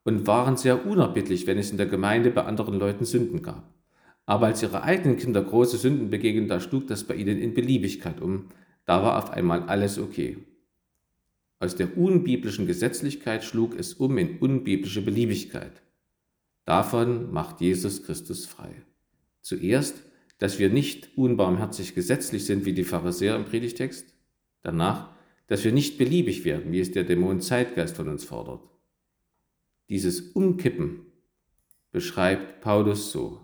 und 0.03 0.27
waren 0.27 0.57
sehr 0.57 0.85
unerbittlich, 0.85 1.47
wenn 1.47 1.57
es 1.57 1.71
in 1.71 1.77
der 1.77 1.87
Gemeinde 1.87 2.31
bei 2.31 2.43
anderen 2.43 2.75
Leuten 2.75 3.05
Sünden 3.05 3.41
gab. 3.41 3.73
Aber 4.25 4.47
als 4.47 4.61
ihre 4.61 4.83
eigenen 4.83 5.17
Kinder 5.17 5.43
große 5.43 5.77
Sünden 5.77 6.09
begegnen, 6.09 6.47
da 6.47 6.59
schlug 6.59 6.87
das 6.87 7.03
bei 7.03 7.15
ihnen 7.15 7.39
in 7.39 7.53
Beliebigkeit 7.53 8.21
um, 8.21 8.49
da 8.85 9.03
war 9.03 9.17
auf 9.17 9.31
einmal 9.31 9.63
alles 9.63 9.99
okay. 9.99 10.37
Aus 11.61 11.75
der 11.75 11.95
unbiblischen 11.95 12.65
Gesetzlichkeit 12.65 13.43
schlug 13.43 13.77
es 13.77 13.93
um 13.93 14.17
in 14.17 14.39
unbiblische 14.39 15.03
Beliebigkeit. 15.03 15.83
Davon 16.65 17.31
macht 17.31 17.61
Jesus 17.61 18.01
Christus 18.01 18.47
frei. 18.47 18.83
Zuerst, 19.41 20.01
dass 20.39 20.57
wir 20.57 20.71
nicht 20.71 21.15
unbarmherzig 21.15 21.93
gesetzlich 21.93 22.45
sind 22.45 22.65
wie 22.65 22.73
die 22.73 22.83
Pharisäer 22.83 23.35
im 23.35 23.45
Predigtext, 23.45 24.11
danach, 24.63 25.11
dass 25.45 25.63
wir 25.63 25.71
nicht 25.71 25.99
beliebig 25.99 26.45
werden, 26.45 26.71
wie 26.71 26.79
es 26.79 26.93
der 26.93 27.03
Dämon 27.03 27.41
Zeitgeist 27.41 27.95
von 27.95 28.09
uns 28.09 28.23
fordert. 28.23 28.67
Dieses 29.87 30.31
Umkippen 30.31 31.05
beschreibt 31.91 32.61
Paulus 32.61 33.11
so. 33.11 33.39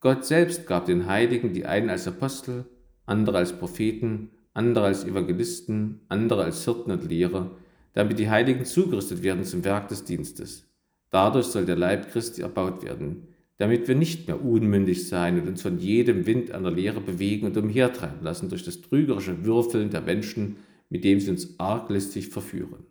Gott 0.00 0.26
selbst 0.26 0.66
gab 0.66 0.84
den 0.84 1.06
Heiligen 1.06 1.54
die 1.54 1.64
einen 1.64 1.88
als 1.88 2.06
Apostel, 2.06 2.66
andere 3.06 3.38
als 3.38 3.58
Propheten, 3.58 4.32
andere 4.58 4.86
als 4.86 5.04
Evangelisten, 5.04 6.00
andere 6.08 6.42
als 6.42 6.64
Hirten 6.64 6.90
und 6.90 7.08
Lehrer, 7.08 7.52
damit 7.92 8.18
die 8.18 8.28
Heiligen 8.28 8.64
zugerüstet 8.64 9.22
werden 9.22 9.44
zum 9.44 9.64
Werk 9.64 9.86
des 9.88 10.04
Dienstes. 10.04 10.68
Dadurch 11.10 11.46
soll 11.46 11.64
der 11.64 11.76
Leib 11.76 12.10
Christi 12.10 12.42
erbaut 12.42 12.82
werden, 12.82 13.28
damit 13.56 13.86
wir 13.86 13.94
nicht 13.94 14.26
mehr 14.26 14.44
unmündig 14.44 15.08
sein 15.08 15.40
und 15.40 15.46
uns 15.46 15.62
von 15.62 15.78
jedem 15.78 16.26
Wind 16.26 16.50
einer 16.50 16.72
Lehre 16.72 17.00
bewegen 17.00 17.46
und 17.46 17.56
umhertreiben 17.56 18.22
lassen 18.22 18.48
durch 18.48 18.64
das 18.64 18.80
trügerische 18.80 19.44
Würfeln 19.44 19.90
der 19.90 20.00
Menschen, 20.00 20.56
mit 20.90 21.04
dem 21.04 21.20
sie 21.20 21.30
uns 21.30 21.58
arglistig 21.58 22.28
verführen. 22.28 22.84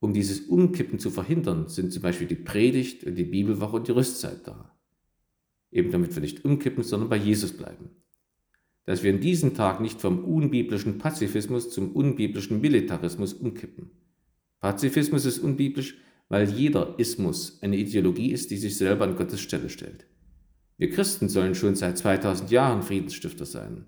Um 0.00 0.12
dieses 0.12 0.40
Umkippen 0.40 0.98
zu 0.98 1.10
verhindern, 1.10 1.68
sind 1.68 1.90
zum 1.90 2.02
Beispiel 2.02 2.26
die 2.26 2.34
Predigt 2.34 3.04
und 3.04 3.14
die 3.14 3.24
Bibelwoche 3.24 3.76
und 3.76 3.88
die 3.88 3.92
Rüstzeit 3.92 4.46
da. 4.46 4.76
Eben 5.70 5.90
damit 5.90 6.14
wir 6.14 6.20
nicht 6.20 6.44
umkippen, 6.44 6.84
sondern 6.84 7.08
bei 7.08 7.16
Jesus 7.16 7.52
bleiben 7.52 7.90
dass 8.86 9.02
wir 9.02 9.10
in 9.10 9.20
diesem 9.20 9.54
Tag 9.54 9.80
nicht 9.80 10.00
vom 10.00 10.24
unbiblischen 10.24 10.98
Pazifismus 10.98 11.70
zum 11.70 11.90
unbiblischen 11.90 12.60
Militarismus 12.60 13.34
umkippen. 13.34 13.90
Pazifismus 14.60 15.26
ist 15.26 15.40
unbiblisch, 15.40 15.98
weil 16.28 16.48
jeder 16.48 16.98
Ismus 16.98 17.58
eine 17.62 17.76
Ideologie 17.76 18.32
ist, 18.32 18.50
die 18.50 18.56
sich 18.56 18.76
selber 18.76 19.04
an 19.04 19.16
Gottes 19.16 19.40
Stelle 19.40 19.68
stellt. 19.68 20.06
Wir 20.78 20.90
Christen 20.90 21.28
sollen 21.28 21.54
schon 21.54 21.74
seit 21.74 21.98
2000 21.98 22.50
Jahren 22.50 22.82
Friedensstifter 22.82 23.44
sein, 23.44 23.86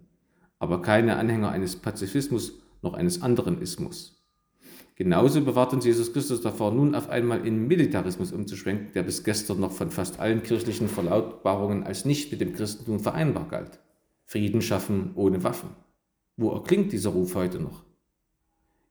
aber 0.58 0.82
keine 0.82 1.16
Anhänger 1.16 1.50
eines 1.50 1.76
Pazifismus 1.76 2.60
noch 2.82 2.94
eines 2.94 3.22
anderen 3.22 3.60
Ismus. 3.60 4.18
Genauso 4.96 5.42
bewahrt 5.42 5.72
uns 5.72 5.84
Jesus 5.84 6.12
Christus 6.12 6.40
davor, 6.40 6.72
nun 6.72 6.96
auf 6.96 7.08
einmal 7.08 7.46
in 7.46 7.68
Militarismus 7.68 8.32
umzuschwenken, 8.32 8.92
der 8.94 9.04
bis 9.04 9.22
gestern 9.22 9.60
noch 9.60 9.70
von 9.70 9.90
fast 9.90 10.18
allen 10.18 10.42
kirchlichen 10.42 10.88
Verlautbarungen 10.88 11.84
als 11.84 12.04
nicht 12.04 12.32
mit 12.32 12.40
dem 12.40 12.52
Christentum 12.52 12.98
vereinbar 12.98 13.46
galt. 13.48 13.78
Frieden 14.28 14.60
schaffen 14.60 15.12
ohne 15.14 15.42
Waffen. 15.42 15.70
Wo 16.36 16.50
erklingt 16.50 16.92
dieser 16.92 17.08
Ruf 17.10 17.34
heute 17.34 17.60
noch? 17.60 17.82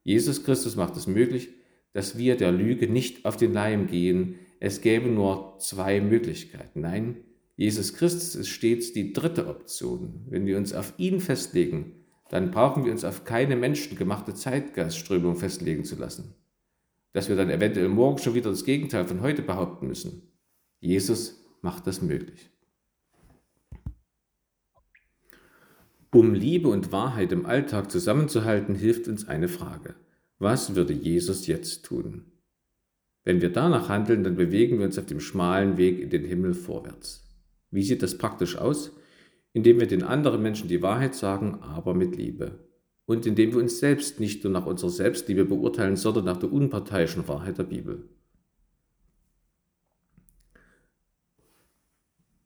Jesus 0.03 0.43
Christus 0.43 0.75
macht 0.75 0.97
es 0.97 1.05
möglich, 1.05 1.49
dass 1.93 2.17
wir 2.17 2.37
der 2.37 2.51
Lüge 2.51 2.89
nicht 2.89 3.23
auf 3.23 3.37
den 3.37 3.53
Leim 3.53 3.85
gehen. 3.85 4.39
Es 4.59 4.81
gäbe 4.81 5.09
nur 5.09 5.59
zwei 5.59 6.01
Möglichkeiten. 6.01 6.81
Nein, 6.81 7.17
Jesus 7.55 7.93
Christus 7.93 8.33
ist 8.33 8.49
stets 8.49 8.93
die 8.93 9.13
dritte 9.13 9.45
Option. 9.45 10.25
Wenn 10.27 10.47
wir 10.47 10.57
uns 10.57 10.73
auf 10.73 10.95
ihn 10.97 11.19
festlegen, 11.19 12.03
dann 12.29 12.49
brauchen 12.49 12.83
wir 12.83 12.91
uns 12.91 13.05
auf 13.05 13.23
keine 13.23 13.55
menschengemachte 13.55 14.33
Zeitgeistströmung 14.33 15.35
festlegen 15.35 15.83
zu 15.83 15.97
lassen. 15.97 16.33
Dass 17.13 17.29
wir 17.29 17.35
dann 17.35 17.51
eventuell 17.51 17.89
morgen 17.89 18.17
schon 18.17 18.33
wieder 18.33 18.49
das 18.49 18.65
Gegenteil 18.65 19.05
von 19.05 19.21
heute 19.21 19.43
behaupten 19.43 19.87
müssen. 19.87 20.23
Jesus 20.79 21.45
macht 21.61 21.85
das 21.85 22.01
möglich. 22.01 22.49
Um 26.11 26.33
Liebe 26.33 26.69
und 26.69 26.91
Wahrheit 26.91 27.33
im 27.33 27.45
Alltag 27.45 27.91
zusammenzuhalten, 27.91 28.75
hilft 28.75 29.07
uns 29.07 29.27
eine 29.27 29.49
Frage. 29.49 29.95
Was 30.39 30.75
würde 30.75 30.93
Jesus 30.93 31.47
jetzt 31.47 31.83
tun? 31.83 32.31
Wenn 33.25 33.41
wir 33.41 33.49
danach 33.49 33.89
handeln, 33.89 34.23
dann 34.23 34.37
bewegen 34.37 34.79
wir 34.79 34.85
uns 34.85 34.97
auf 34.97 35.05
dem 35.05 35.19
schmalen 35.19 35.75
Weg 35.75 35.99
in 35.99 36.09
den 36.09 36.23
Himmel 36.23 36.53
vorwärts. 36.53 37.27
Wie 37.71 37.83
sieht 37.83 38.01
das 38.01 38.17
praktisch 38.17 38.57
aus? 38.57 38.95
Indem 39.51 39.81
wir 39.81 39.87
den 39.87 40.03
anderen 40.03 40.41
Menschen 40.41 40.69
die 40.69 40.81
Wahrheit 40.81 41.13
sagen, 41.13 41.59
aber 41.61 41.93
mit 41.93 42.15
Liebe. 42.15 42.59
Und 43.05 43.25
indem 43.25 43.51
wir 43.51 43.59
uns 43.59 43.79
selbst 43.79 44.21
nicht 44.21 44.43
nur 44.43 44.53
nach 44.53 44.65
unserer 44.65 44.91
Selbstliebe 44.91 45.43
beurteilen, 45.43 45.97
sondern 45.97 46.23
nach 46.23 46.37
der 46.37 46.53
unparteiischen 46.53 47.27
Wahrheit 47.27 47.57
der 47.57 47.63
Bibel. 47.63 48.07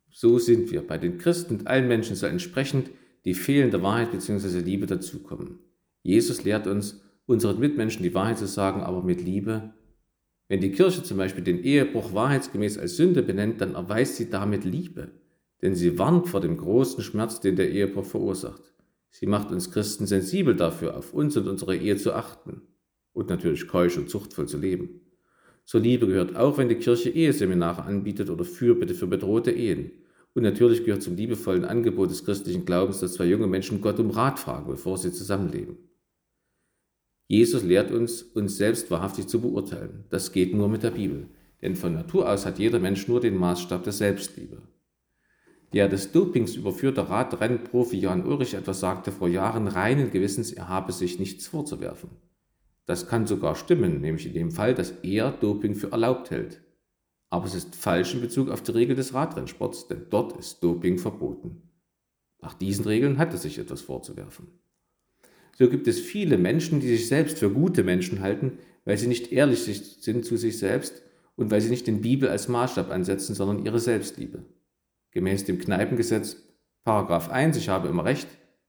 So 0.10 0.40
sind 0.40 0.72
wir. 0.72 0.86
Bei 0.86 0.98
den 0.98 1.20
Christen 1.20 1.58
und 1.58 1.68
allen 1.68 1.88
Menschen 1.88 2.16
so 2.16 2.26
entsprechend 2.26 2.90
die 3.26 3.34
fehlende 3.34 3.82
Wahrheit 3.84 4.12
bzw. 4.12 4.60
Liebe 4.60 4.88
dazukommen. 4.88 5.60
Jesus 6.04 6.44
lehrt 6.44 6.68
uns, 6.68 7.02
unseren 7.26 7.60
Mitmenschen 7.60 8.04
die 8.04 8.14
Wahrheit 8.14 8.40
zu 8.40 8.48
sagen, 8.48 8.82
aber 8.82 9.04
mit 9.04 9.22
Liebe. 9.22 9.74
Wenn 10.48 10.60
die 10.60 10.72
Kirche 10.72 11.04
zum 11.04 11.18
Beispiel 11.18 11.44
den 11.44 11.64
Ehebruch 11.64 12.14
wahrheitsgemäß 12.14 12.78
als 12.78 12.98
Sünde 12.98 13.22
benennt, 13.22 13.62
dann 13.62 13.76
erweist 13.76 14.16
sie 14.16 14.30
damit 14.30 14.66
Liebe, 14.66 15.12
denn 15.62 15.76
sie 15.76 15.98
warnt 15.98 16.28
vor 16.28 16.42
dem 16.42 16.58
großen 16.58 17.04
Schmerz, 17.04 17.40
den 17.40 17.56
der 17.56 17.72
Ehebruch 17.72 18.06
verursacht. 18.06 18.74
Sie 19.12 19.28
macht 19.28 19.52
uns 19.52 19.72
Christen 19.72 20.08
sensibel 20.08 20.56
dafür, 20.56 20.98
auf 20.98 21.14
uns 21.14 21.38
und 21.38 21.48
unsere 21.48 21.76
Ehe 21.76 21.98
zu 21.98 22.14
achten 22.14 22.62
und 23.14 23.30
natürlich 23.30 23.68
keusch 23.68 23.98
und 23.98 24.10
zuchtvoll 24.10 24.48
zu 24.48 24.58
leben. 24.58 25.02
Zur 25.66 25.82
Liebe 25.82 26.08
gehört 26.08 26.36
auch, 26.36 26.58
wenn 26.58 26.70
die 26.70 26.76
Kirche 26.76 27.10
Eheseminare 27.10 27.84
anbietet 27.84 28.30
oder 28.30 28.44
Fürbitte 28.44 28.96
für 28.96 29.08
bedrohte 29.08 29.52
Ehen 29.52 29.92
und 30.34 30.44
natürlich 30.44 30.86
gehört 30.86 31.04
zum 31.04 31.16
liebevollen 31.16 31.66
Angebot 31.66 32.10
des 32.10 32.24
christlichen 32.24 32.66
Glaubens, 32.66 33.00
dass 33.00 33.14
zwei 33.14 33.26
junge 33.26 33.48
Menschen 33.48 33.82
Gott 33.82 34.00
um 34.00 34.12
Rat 34.12 34.40
fragen, 34.40 34.68
bevor 34.68 34.98
sie 34.98 35.12
zusammenleben. 35.12 35.78
Jesus 37.28 37.64
lehrt 37.64 37.92
uns, 37.92 38.24
uns 38.24 38.58
selbst 38.58 38.92
wahrhaftig 38.92 39.28
zu 39.28 39.42
beurteilen. 39.42 40.06
Das 40.10 40.32
geht 40.32 40.54
nur 40.54 40.68
mit 40.68 40.84
der 40.84 40.92
Bibel. 40.92 41.28
Denn 41.62 41.76
von 41.76 41.94
Natur 41.94 42.30
aus 42.30 42.46
hat 42.46 42.60
jeder 42.60 42.80
Mensch 42.80 43.08
nur 43.08 43.22
den 43.22 43.38
Maßstab 43.38 43.84
der 43.84 43.94
Selbstliebe. 43.94 44.62
Der 45.74 45.88
des 45.88 46.12
Dopings 46.12 46.56
überführte 46.56 47.10
Radrennprofi 47.10 47.98
Jan 47.98 48.26
Ulrich 48.26 48.56
etwas 48.56 48.82
sagte 48.82 49.12
vor 49.12 49.30
Jahren 49.30 49.68
reinen 49.68 50.12
Gewissens, 50.12 50.52
er 50.52 50.68
habe 50.68 50.92
sich 50.92 51.20
nichts 51.20 51.48
vorzuwerfen. 51.48 52.10
Das 52.86 53.08
kann 53.08 53.28
sogar 53.28 53.56
stimmen, 53.56 54.02
nämlich 54.02 54.26
in 54.26 54.34
dem 54.34 54.52
Fall, 54.52 54.74
dass 54.74 54.92
er 55.04 55.32
Doping 55.32 55.76
für 55.76 55.92
erlaubt 55.92 56.32
hält. 56.32 56.62
Aber 57.32 57.46
es 57.46 57.56
ist 57.56 57.76
falsch 57.76 58.14
in 58.14 58.22
Bezug 58.22 58.50
auf 58.50 58.62
die 58.62 58.72
Regel 58.72 58.96
des 58.96 59.14
Radrennsports, 59.14 59.88
denn 59.88 60.08
dort 60.10 60.38
ist 60.38 60.62
Doping 60.62 61.00
verboten. 61.00 61.64
Nach 62.42 62.54
diesen 62.54 62.86
Regeln 62.86 63.18
hat 63.18 63.34
es 63.34 63.44
sich 63.44 63.58
etwas 63.58 63.82
vorzuwerfen. 63.82 64.48
So 65.58 65.70
gibt 65.70 65.88
es 65.88 66.00
viele 66.00 66.38
Menschen, 66.38 66.82
die 66.82 66.90
sich 66.90 67.08
selbst 67.08 67.40
für 67.40 67.50
gute 67.50 67.84
Menschen 67.84 68.20
halten, 68.20 68.60
weil 68.84 68.98
sie 68.98 69.08
nicht 69.08 69.32
ehrlich 69.32 69.64
sind 69.64 70.26
zu 70.26 70.36
sich 70.36 70.58
selbst 70.58 71.02
und 71.36 71.52
weil 71.52 71.62
sie 71.62 71.70
nicht 71.70 71.88
den 71.88 72.02
Bibel 72.02 72.28
als 72.28 72.50
Maßstab 72.50 72.92
ansetzen, 72.92 73.34
sondern 73.34 73.64
ihre 73.64 73.80
Selbstliebe. 73.80 74.44
Gemäß 75.12 75.46
dem 75.46 75.58
Kneipengesetz, 75.58 76.36
Paragraph 76.84 77.30
1, 77.30 77.56
ich 77.58 77.70
habe 77.70 77.88
immer 77.88 78.04
Recht, 78.04 78.28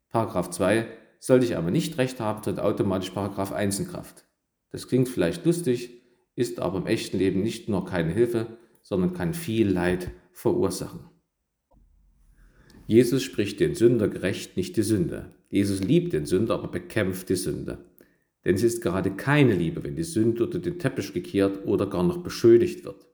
Paragraph 0.09 0.51
2, 0.51 0.87
sollte 1.19 1.47
ich 1.47 1.57
aber 1.57 1.71
nicht 1.71 1.99
Recht 1.99 2.21
haben, 2.21 2.43
tritt 2.43 2.61
automatisch 2.61 3.11
Paragraph 3.11 3.53
1 3.53 3.81
in 3.81 3.89
Kraft. 3.89 4.25
Das 4.71 4.87
klingt 4.87 5.09
vielleicht 5.09 5.45
lustig, 5.47 6.02
ist 6.35 6.61
aber 6.61 6.79
im 6.79 6.87
echten 6.87 7.19
Leben 7.19 7.43
nicht 7.43 7.69
nur 7.69 7.85
keine 7.85 8.13
Hilfe, 8.13 8.59
sondern 8.81 9.13
kann 9.13 9.35
viel 9.35 9.69
Leid 9.69 10.11
verursachen. 10.33 11.01
Jesus 12.87 13.23
spricht 13.23 13.61
den 13.61 13.75
Sünder 13.75 14.09
gerecht, 14.09 14.57
nicht 14.57 14.77
die 14.77 14.83
Sünde. 14.83 15.35
Jesus 15.49 15.83
liebt 15.83 16.13
den 16.13 16.27
Sünder, 16.27 16.55
aber 16.55 16.69
bekämpft 16.69 17.29
die 17.29 17.37
Sünde. 17.37 17.79
Denn 18.45 18.57
es 18.57 18.63
ist 18.63 18.83
gerade 18.83 19.13
keine 19.13 19.55
Liebe, 19.55 19.85
wenn 19.85 19.95
die 19.95 20.03
Sünde 20.03 20.45
unter 20.45 20.59
den 20.59 20.79
Teppich 20.79 21.13
gekehrt 21.13 21.65
oder 21.65 21.87
gar 21.87 22.03
noch 22.03 22.19
beschuldigt 22.19 22.85
wird. 22.85 23.07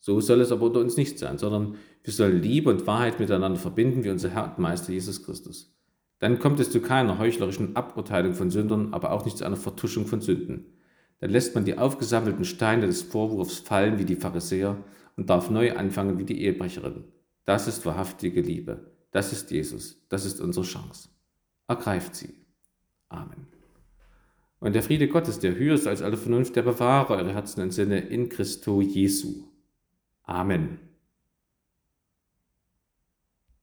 So 0.00 0.20
soll 0.20 0.40
es 0.40 0.52
aber 0.52 0.66
unter 0.66 0.80
uns 0.80 0.96
nicht 0.96 1.18
sein, 1.18 1.38
sondern 1.38 1.76
wir 2.04 2.12
sollen 2.12 2.42
Liebe 2.42 2.70
und 2.70 2.86
Wahrheit 2.86 3.18
miteinander 3.18 3.58
verbinden, 3.58 4.04
wie 4.04 4.10
unser 4.10 4.30
Herr 4.30 4.44
und 4.50 4.58
Meister 4.58 4.92
Jesus 4.92 5.24
Christus. 5.24 5.74
Dann 6.18 6.38
kommt 6.38 6.60
es 6.60 6.70
zu 6.70 6.80
keiner 6.80 7.18
heuchlerischen 7.18 7.74
Aburteilung 7.74 8.34
von 8.34 8.50
Sündern, 8.50 8.92
aber 8.92 9.12
auch 9.12 9.24
nicht 9.24 9.38
zu 9.38 9.44
einer 9.44 9.56
Vertuschung 9.56 10.06
von 10.06 10.20
Sünden. 10.20 10.66
Dann 11.20 11.30
lässt 11.30 11.54
man 11.54 11.64
die 11.64 11.78
aufgesammelten 11.78 12.44
Steine 12.44 12.86
des 12.86 13.02
Vorwurfs 13.02 13.58
fallen 13.58 13.98
wie 13.98 14.04
die 14.04 14.16
Pharisäer 14.16 14.76
und 15.16 15.30
darf 15.30 15.50
neu 15.50 15.74
anfangen 15.76 16.18
wie 16.18 16.24
die 16.24 16.42
Ehebrecherin. 16.42 17.04
Das 17.44 17.68
ist 17.68 17.86
wahrhaftige 17.86 18.40
Liebe. 18.40 18.90
Das 19.10 19.32
ist 19.32 19.50
Jesus. 19.50 20.04
Das 20.08 20.24
ist 20.26 20.40
unsere 20.40 20.66
Chance. 20.66 21.08
Ergreift 21.68 22.14
sie. 22.14 22.34
Amen. 23.08 23.46
Und 24.58 24.74
der 24.74 24.82
Friede 24.82 25.08
Gottes, 25.08 25.38
der 25.38 25.54
höher 25.54 25.74
ist 25.74 25.86
als 25.86 26.02
alle 26.02 26.16
Vernunft, 26.16 26.56
der 26.56 26.62
bewahre 26.62 27.14
eure 27.14 27.32
Herzen 27.32 27.62
und 27.62 27.72
Sinne 27.72 28.00
in 28.00 28.28
Christo 28.28 28.80
Jesu. 28.80 29.44
Amen. 30.22 30.78